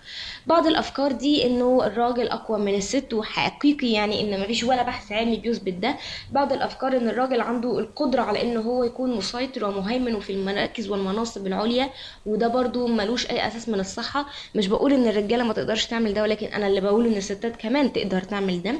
[0.46, 5.36] بعض الأفكار دي إنه الراجل أقوى من الست وحقيقي يعني إن مفيش ولا بحث علمي
[5.36, 5.96] بيثبت ده.
[6.32, 11.46] بعض الأفكار إن الراجل عنده القدرة على إنه هو يكون مسيطر ومهيمن وفي المراكز والمناصب
[11.46, 11.90] العليا
[12.26, 14.26] وده برضو ملوش أي أساس من الصحة.
[14.54, 17.92] مش بقول إن الرجالة ما تقدرش تعمل ده ولكن أنا اللي بقوله إن الستات كمان
[17.92, 18.74] تقدر تعمل ده.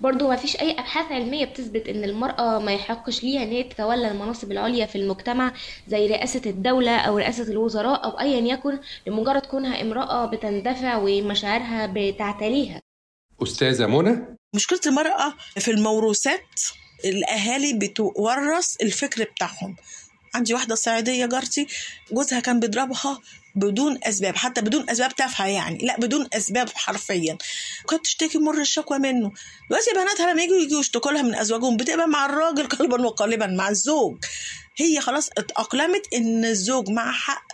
[0.00, 2.04] برضو ما فيش أي أبحاث علمية بتثبت إن
[2.40, 5.52] المراه ما يحقش ليها إن هي تتولى المناصب العليا في المجتمع
[5.88, 12.80] زي رئاسة الدولة أو رئاسة الوزراء أو ايا يكن لمجرد كونها امرأة بتندفع ومشاعرها بتعتليها
[13.42, 16.60] أستاذة منى؟ مشكلة المرأة في الموروثات
[17.04, 19.76] الأهالي بتورث الفكر بتاعهم.
[20.34, 21.66] عندي واحدة صعيدية جارتي
[22.12, 23.20] جوزها كان بيضربها
[23.56, 27.38] بدون أسباب حتى بدون أسباب تافهة يعني لا بدون أسباب حرفيا.
[27.88, 29.32] كانت تشتكي مر الشكوى منه.
[29.70, 33.68] دلوقتي بناتها لما يجوا يجوا يشتكوا لها من أزواجهم بتبقى مع الراجل قلبا وقالبا مع
[33.68, 34.24] الزوج.
[34.76, 37.46] هي خلاص اتأقلمت إن الزوج مع حق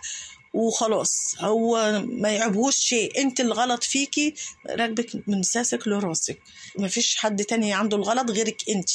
[0.53, 1.35] وخلاص.
[1.39, 3.21] هو ما يعبهوش شيء.
[3.21, 4.33] أنت الغلط فيكي
[4.69, 6.39] راكبك من ساسك لراسك.
[6.79, 8.89] ما فيش حد تاني عنده الغلط غيرك أنت.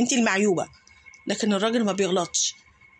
[0.00, 0.68] أنت المعيوبة.
[1.26, 2.54] لكن الراجل ما بيغلطش.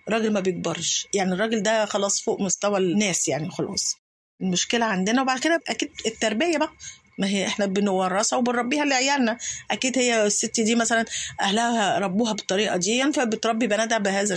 [0.09, 1.07] الراجل ما بيكبرش.
[1.15, 3.97] يعني الراجل ده خلاص فوق مستوى الناس يعني خلاص.
[4.43, 6.71] المشكلة عندنا وبعد كده أكيد التربية بقى.
[7.19, 9.39] ما هي إحنا بنورثها وبنربيها لعيالنا.
[9.71, 11.05] أكيد هي الست دي مثلا
[11.41, 14.37] أهلها ربوها بالطريقة دي فبتربي بناتها بهذا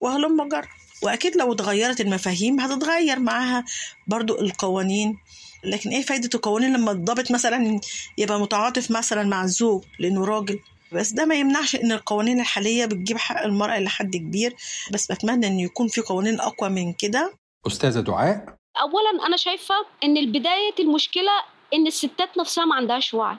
[0.00, 0.68] وهلم جر.
[1.02, 3.64] وأكيد لو اتغيرت المفاهيم هتتغير معاها
[4.06, 5.16] برضو القوانين.
[5.64, 7.80] لكن إيه فايدة القوانين لما الضابط مثلا
[8.18, 10.58] يبقى متعاطف مثلا مع الزوج لأنه راجل؟
[10.92, 14.54] بس ده ما يمنعش إن القوانين الحالية بتجيب حق المرأة لحد كبير.
[14.92, 17.34] بس بتمنى إن يكون في قوانين أقوى من كده.
[17.66, 18.44] أستاذة دعاء.
[18.80, 19.74] اولا أنا شايفة
[20.04, 21.32] إن البداية المشكلة
[21.74, 23.36] إن الستات نفسها ما عندهاش وعي.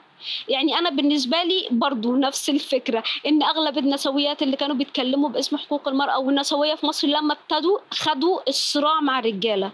[0.48, 5.88] يعني أنا بالنسبة لي برضو نفس الفكرة إن أغلب النسويات اللي كانوا بيتكلموا باسم حقوق
[5.88, 9.72] المرأة والنسوية في مصر لما ابتدوا خدوا الصراع مع الرجالة.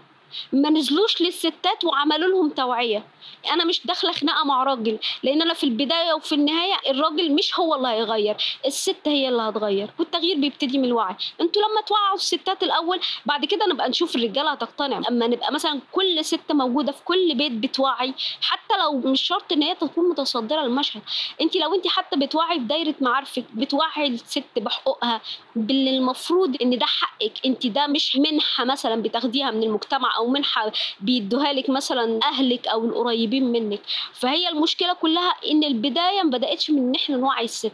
[0.53, 3.03] ما نزلوش للستات وعملوا لهم توعية.
[3.51, 7.75] أنا مش داخلة خناقة مع راجل لأن أنا في البداية وفي النهاية الراجل مش هو
[7.75, 11.15] اللي هيغير الست هي اللي هتغير والتغيير بيبتدي من الوعي.
[11.41, 15.01] أنتوا لما توعوا الستات الأول بعد كده نبقى نشوف الرجالة هتقتنع.
[15.09, 19.63] أما نبقى مثلا كل ست موجودة في كل بيت بتوعي حتى لو مش شرط إن
[19.63, 21.01] هي تكون متصدرة المشهد.
[21.41, 25.21] انت لو انت حتى بتوعي في دايرة معارفك بتوعي الست بحقوقها
[25.55, 30.71] باللي المفروض إن ده حقك انت ده مش منحة مثلا بتاخديها من المجتمع أو منحة
[30.99, 33.81] بيدوها لك مثلا أهلك أو القريبين منك.
[34.13, 37.71] فهي المشكلة كلها إن البداية ما بدأتش من ان إحنا نوعي الست.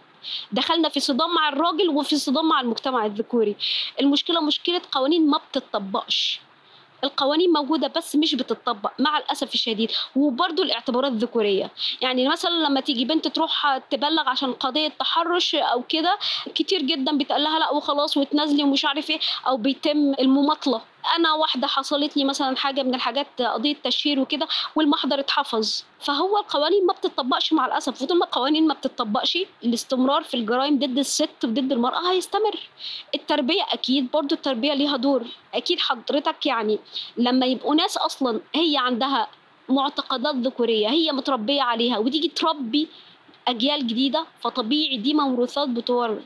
[0.51, 3.55] دخلنا في صدام مع الراجل وفي صدام مع المجتمع الذكوري.
[4.01, 6.39] المشكلة مشكلة قوانين ما بتطبقش.
[7.03, 9.91] القوانين موجودة بس مش بتطبق مع الأسف الشديد.
[10.15, 11.71] وبرضو الاعتبارات الذكورية.
[12.01, 16.17] يعني مثلا لما تيجي بنت تروح تبلغ عشان قضية تحرش أو كده
[16.55, 20.81] كتير جدا بيتقال لها لا وخلاص وتنازلي ومش عارف إيه أو بيتم المماطلة.
[21.15, 25.83] أنا واحدة حصلت لي مثلا حاجة من الحاجات قضية تشهير وكده والمحضر اتحفظ.
[25.99, 28.01] فهو القوانين ما بتطبقش مع الأسف.
[28.01, 32.59] وطول ما القوانين ما بتطبقش الاستمرار في الجرائم ضد الست وضد المرأة هيستمر.
[33.15, 35.23] التربية أكيد برضو التربية ليها دور.
[35.53, 36.79] أكيد حضرتك يعني
[37.17, 39.27] لما يبقوا ناس أصلا هي عندها
[39.69, 42.87] معتقدات ذكورية هي متربية عليها وتيجي تربي
[43.47, 46.23] أجيال جديدة فطبيعي دي موروثات بتورث.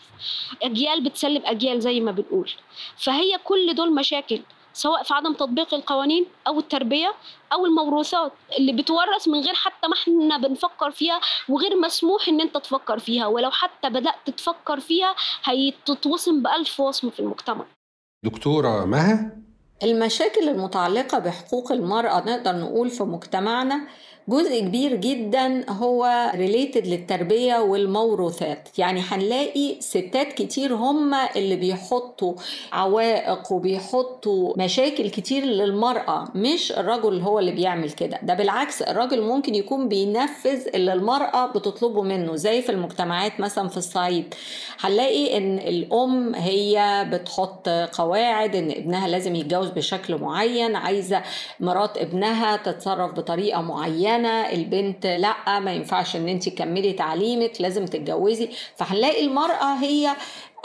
[0.63, 2.51] أجيال بتسلم أجيال زي ما بنقول.
[2.97, 4.41] فهي كل دول مشاكل.
[4.73, 7.13] سواء في عدم تطبيق القوانين أو التربية
[7.53, 12.57] أو الموروثات اللي بتورث من غير حتى ما إحنا بنفكر فيها وغير مسموح إن أنت
[12.57, 13.27] تفكر فيها.
[13.27, 17.65] ولو حتى بدأت تفكر فيها هتتوصم بألف وصم في المجتمع.
[18.25, 19.31] دكتورة مها؟
[19.83, 23.87] المشاكل المتعلقة بحقوق المرأة نقدر نقول في مجتمعنا
[24.29, 28.69] جزء كبير جدا هو ريليتد للتربية والموروثات.
[28.77, 32.33] يعني هنلاقي ستات كتير هم اللي بيحطوا
[32.71, 38.19] عوائق وبيحطوا مشاكل كتير للمرأة مش الرجل هو اللي بيعمل كده.
[38.23, 43.77] ده بالعكس الراجل ممكن يكون بينفذ اللي المرأة بتطلبه منه زي في المجتمعات مثلا في
[43.77, 44.33] الصعيد.
[44.79, 51.21] هنلاقي إن الأم هي بتحط قواعد إن ابنها لازم يتجوز بشكل معين عايزة
[51.59, 58.49] مرات ابنها تتصرف بطريقة معينة البنت لأ ما ينفعش إن انت تكملي تعليمك لازم تتجوزي.
[58.75, 60.15] فهنلاقي المرأة هي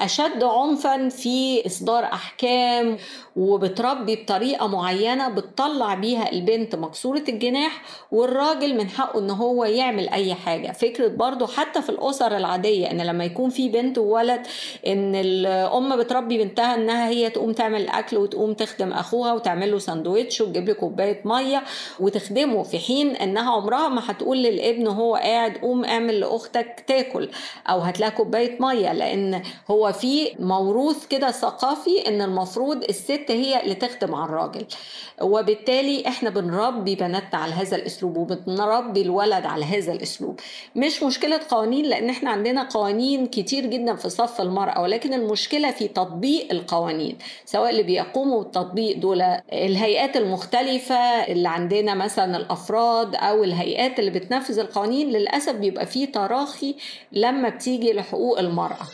[0.01, 2.97] أشد عنفا في إصدار أحكام
[3.36, 7.82] وبتربي بطريقة معينة بتطلع بيها البنت مكسورة الجناح
[8.12, 10.72] والراجل من حقه إن هو يعمل أي حاجة.
[10.72, 14.40] فكرة برضو حتى في الأسر العادية إن لما يكون في بنت وولد
[14.86, 20.40] إن الأم بتربي بنتها إنها هي تقوم تعمل الأكل وتقوم تخدم أخوها وتعمل له ساندوتش
[20.40, 21.62] وتجيب له كوباية مية
[22.01, 27.28] وتخدمه في حين إنها عمرها ما هتقول للابن وهو قاعد قوم اعمل لأختك تاكل
[27.66, 33.62] أو هات لها كوباية مية لأن هو في موروث كده ثقافي إن المفروض الست هي
[33.62, 34.64] اللي تخدم على الراجل.
[35.22, 40.41] وبالتالي إحنا بنربي بناتنا على هذا الأسلوب وبنربي الولد على هذا الأسلوب.
[40.76, 45.89] مش مشكلة قوانين لأن إحنا عندنا قوانين كتير جدا في صف المرأة ولكن المشكلة في
[45.89, 49.22] تطبيق القوانين سواء اللي بيقوموا بالتطبيق دول
[49.53, 56.74] الهيئات المختلفة اللي عندنا مثلا الأفراد أو الهيئات اللي بتنفذ القوانين للأسف بيبقى فيه تراخي
[57.12, 58.87] لما بتيجي لحقوق المرأة.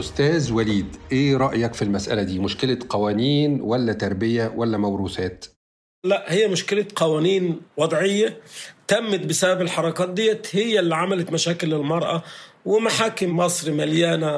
[0.00, 5.44] أستاذ وليد إيه رأيك في المسألة دي؟ مشكلة قوانين ولا تربية ولا موروثات؟
[6.04, 8.40] لا هي مشكلة قوانين وضعية
[8.88, 12.22] تمت بسبب الحركات ديت هي اللي عملت مشاكل للمرأة
[12.64, 14.32] ومحاكم مصر مليانة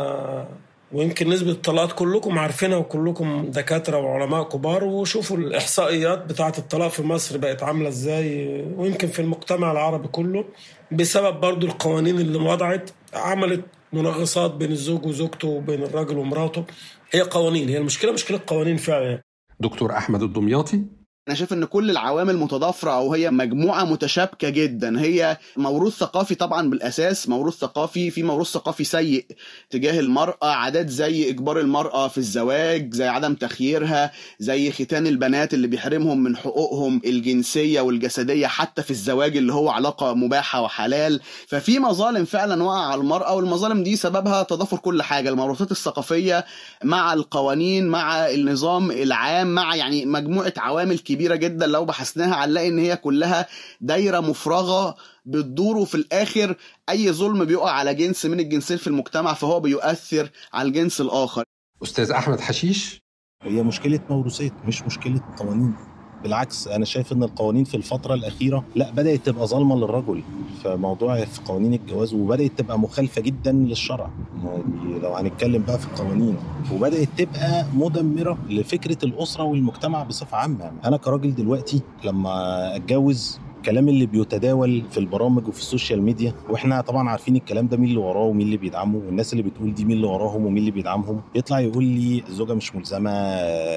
[0.93, 7.39] ويمكن نسبة الطلاقات كلكم عارفينها وكلكم دكاترة وعلماء كبار وشوفوا الإحصائيات بتاعة الطلاق في مصر
[7.39, 8.47] بقت عاملة إزاي
[8.77, 10.45] ويمكن في المجتمع العربي كله
[10.93, 16.65] بسبب برضو القوانين اللي وضعت عملت منغصات بين الزوج وزوجته وبين الراجل ومراته.
[17.11, 19.23] هي قوانين هي المشكلة مشكلة قوانين فعلا
[19.61, 20.85] دكتور أحمد الدمياطي
[21.29, 25.01] أنا شايف إن كل العوامل متضافرة أو هي مجموعة متشابكة جدا.
[25.01, 29.27] هي موروث ثقافي طبعا بالأساس موروث ثقافي في موروث ثقافي سيء
[29.71, 35.67] تجاه المرأة عادات زي إجبار المرأة في الزواج زي عدم تخييرها زي ختان البنات اللي
[35.67, 41.21] بيحرمهم من حقوقهم الجنسية والجسدية حتى في الزواج اللي هو علاقة مباحة وحلال.
[41.49, 46.45] ففي مظالم فعلا وقع على المرأة والمظالم دي سببها تضافر كل حاجة الموروثات الثقافية
[46.85, 52.79] مع القوانين مع النظام العام مع يعني مجموعة عوامل كبيرة جدا لو بحثناها هنلاقي إن
[52.79, 53.47] هي كلها
[53.81, 56.57] دايرة مفرغة بتدور وفي الآخر
[56.89, 61.45] أي ظلم بيقع على جنس من الجنسين في المجتمع فهو بيؤثر على الجنس الآخر.
[61.83, 63.03] أستاذ أحمد حشيش؟
[63.43, 65.92] هي مشكلة موروثات مش مشكلة قوانين.
[66.23, 70.23] بالعكس أنا شايف إن القوانين في الفترة الأخيرة لأ بدأت تبقى ظالمة للرجل.
[70.63, 74.11] في موضوع في قوانين الجواز وبدأت تبقى مخالفة جدا للشرع.
[74.45, 76.37] يعني لو هنتكلم بقى في القوانين
[76.73, 80.71] وبدأت تبقى مدمرة لفكرة الأسرة والمجتمع بصفة عامة.
[80.85, 86.81] أنا كراجل دلوقتي لما أتجوز الكلام اللي بيتداول في البرامج وفي ال social media وإحنا
[86.81, 89.97] طبعا عارفين الكلام ده مين اللي وراه ومين اللي بيدعمه والناس اللي بتقول دي مين
[89.97, 91.21] اللي وراهم ومين اللي بيدعمهم.
[91.35, 93.11] يطلع يقول لي الزوجه مش ملزمة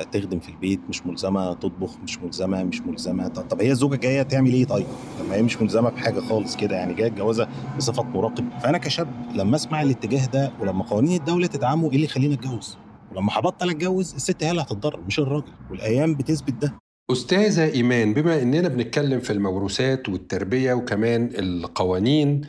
[0.04, 3.28] تخدم في البيت مش ملزمة تطبخ مش ملزمة مش ملزمة.
[3.28, 4.86] طب, طب هي الزوجة جاية تعمل إيه طيب؟
[5.20, 9.56] طب هي مش ملزمة بحاجة خالص كده يعني جاية الجوازه بصفة مراقب فأنا كشاب لما
[9.56, 12.78] أسمع الاتجاه ده ولما قوانين الدولة تدعمه إيه اللي يخليني أتجوز؟
[13.12, 15.52] ولما هبطل أتجوز الست هي اللي هتتضرر مش الراجل.
[15.72, 16.85] والأيام بتثبت ده.
[17.12, 22.42] أستاذة إيمان بما إننا بنتكلم في الموروثات والتربية وكمان القوانين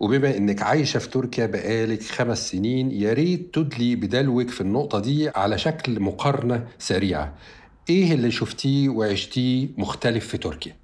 [0.00, 5.28] وبما إنك عايشة في تركيا بقالك خمس سنين يا ريت تدلي بدلوك في النقطة دي
[5.28, 7.34] على شكل مقارنة سريعة
[7.90, 10.76] إيه اللي شفتيه وعشتيه مختلف في تركيا؟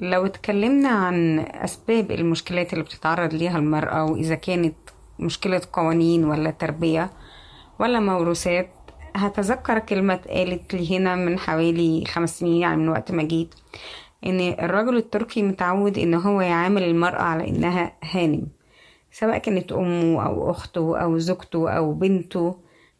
[0.00, 4.74] لو اتكلمنا عن أسباب المشكلات اللي بتتعرض ليها المرأة وإذا كانت
[5.18, 7.10] مشكلة قوانين ولا تربية
[7.80, 8.70] ولا موروثات
[9.26, 13.54] هتذكر كلمة اتقالت لي هنا من حوالي خمس سنين يعني من وقت ما جيت
[14.26, 18.46] إن الرجل التركي متعود إن هو يعامل المرأة على إنها هانم
[19.12, 22.56] سواء كانت أمه أو أخته أو زوجته أو بنته.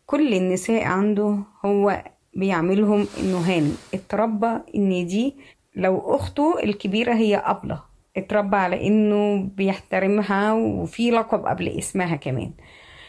[0.06, 2.04] كل النساء عنده هو
[2.34, 3.76] بيعملهم إنه هانم.
[3.94, 5.34] اتربى إن دي
[5.76, 7.82] لو أخته الكبيرة هي أبلة.
[8.16, 12.50] اتربى على إنه بيحترمها وفي لقب قبل اسمها كمان.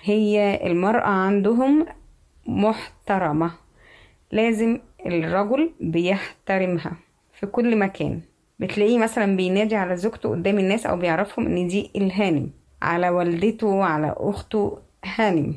[0.03, 1.85] هي المرأة عندهم
[2.45, 3.51] محترمة.
[4.31, 6.91] لازم الرجل بيحترمها
[7.39, 8.21] في كل مكان.
[8.59, 12.49] بتلاقيه مثلا بينادي على زوجته قدام الناس أو بيعرفهم إن دي الهانم
[12.81, 15.55] على والدته على أخته هانم.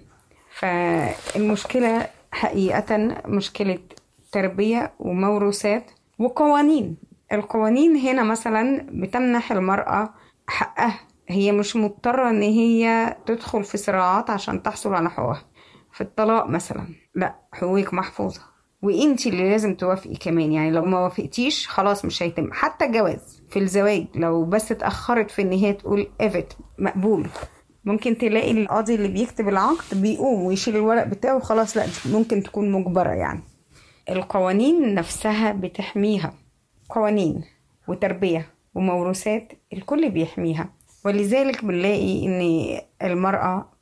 [0.50, 3.78] فالمشكلة حقيقة مشكلة
[4.32, 6.96] تربية وموروثات وقوانين.
[7.32, 10.14] القوانين هنا مثلا بتمنح المرأة
[10.48, 11.00] حقها.
[11.28, 15.42] هي مش مضطرة إن هي تدخل في صراعات عشان تحصل على حقوقها.
[15.94, 16.86] في الطلاق مثلا.
[17.14, 18.40] لا حقوقك محفوظة.
[18.82, 20.52] وإنتي اللي لازم توافقي كمان.
[20.52, 22.52] يعني لو ما وافقتيش خلاص مش هيتم.
[22.52, 27.26] حتى الجواز في الزواج لو بس اتأخرت في إن هي تقول ايفت مقبول.
[27.84, 33.10] ممكن تلاقي القاضي اللي بيكتب العقد بيقوم ويشيل الورق بتاعه خلاص لا ممكن تكون مجبرة
[33.10, 33.40] يعني.
[34.10, 36.34] القوانين نفسها بتحميها.
[36.90, 37.44] قوانين
[37.88, 40.70] وتربية وموروثات الكل بيحميها.
[41.04, 43.72] ولذلك بنلاقي إن المرأة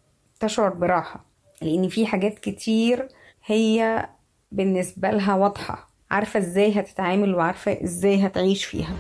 [0.41, 1.32] تشعر براحة.
[1.63, 3.09] لأن في حاجات كتير
[3.47, 4.07] هي
[4.53, 5.89] بالنسبة لها واضحة.
[6.11, 8.97] عارفة إزاي هتتعامل وعارفة إزاي هتعيش فيها.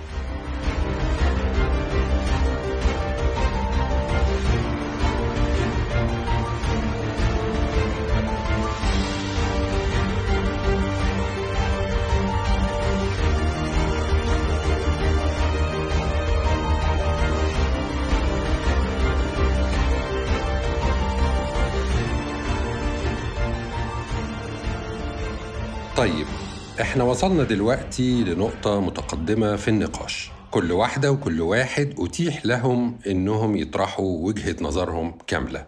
[26.92, 34.26] إحنا وصلنا دلوقتي لنقطة متقدمة في النقاش كل واحدة وكل واحد أتيح لهم إنهم يطرحوا
[34.26, 35.66] وجهة نظرهم كاملة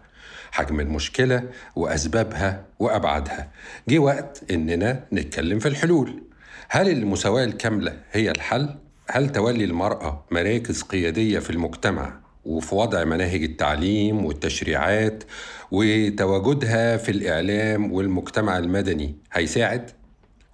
[0.51, 1.43] حجم المشكلة
[1.75, 3.51] وأسبابها وأبعادها
[3.89, 6.23] جه وقت إننا نتكلم في الحلول
[6.69, 8.69] هل المساواة الكاملة هي الحل؟
[9.09, 15.23] هل تولي المرأة مراكز قيادية في المجتمع وفي وضع مناهج التعليم والتشريعات
[15.71, 19.91] وتواجدها في الإعلام والمجتمع المدني هيساعد؟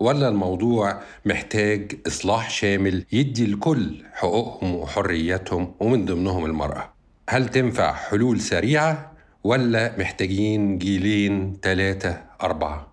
[0.02, 6.94] ولا الموضوع محتاج إصلاح شامل يدي الكل حقوقهم وحرياتهم ومن ضمنهم المرأة؟
[7.30, 9.12] هل تنفع حلول سريعة
[9.44, 12.88] ولا محتاجين جيلين ثلاثة أربعة؟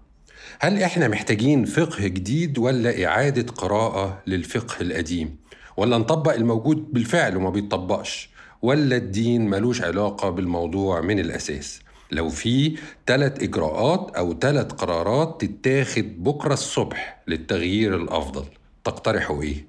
[0.61, 5.37] هل إحنا محتاجين فقه جديد ولا إعادة قراءة للفقه القديم؟
[5.77, 8.31] ولا نطبق الموجود بالفعل وما بيتطبقش
[8.63, 11.81] ولا الدين ملوش علاقة بالموضوع من الأساس؟
[12.13, 18.45] لو في ثلاث إجراءات أو ثلاث قرارات تتاخد بكرة الصبح للتغيير الأفضل.
[18.85, 19.65] تقترحوا إيه؟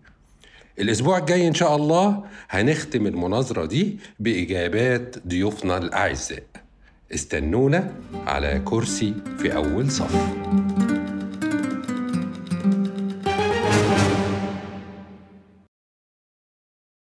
[0.80, 6.44] الأسبوع الجاي إن شاء الله هنختم المناظرة دي بإجابات ضيوفنا الأعزاء.
[7.14, 7.92] استنونا
[8.28, 10.16] على كرسي في أول صف.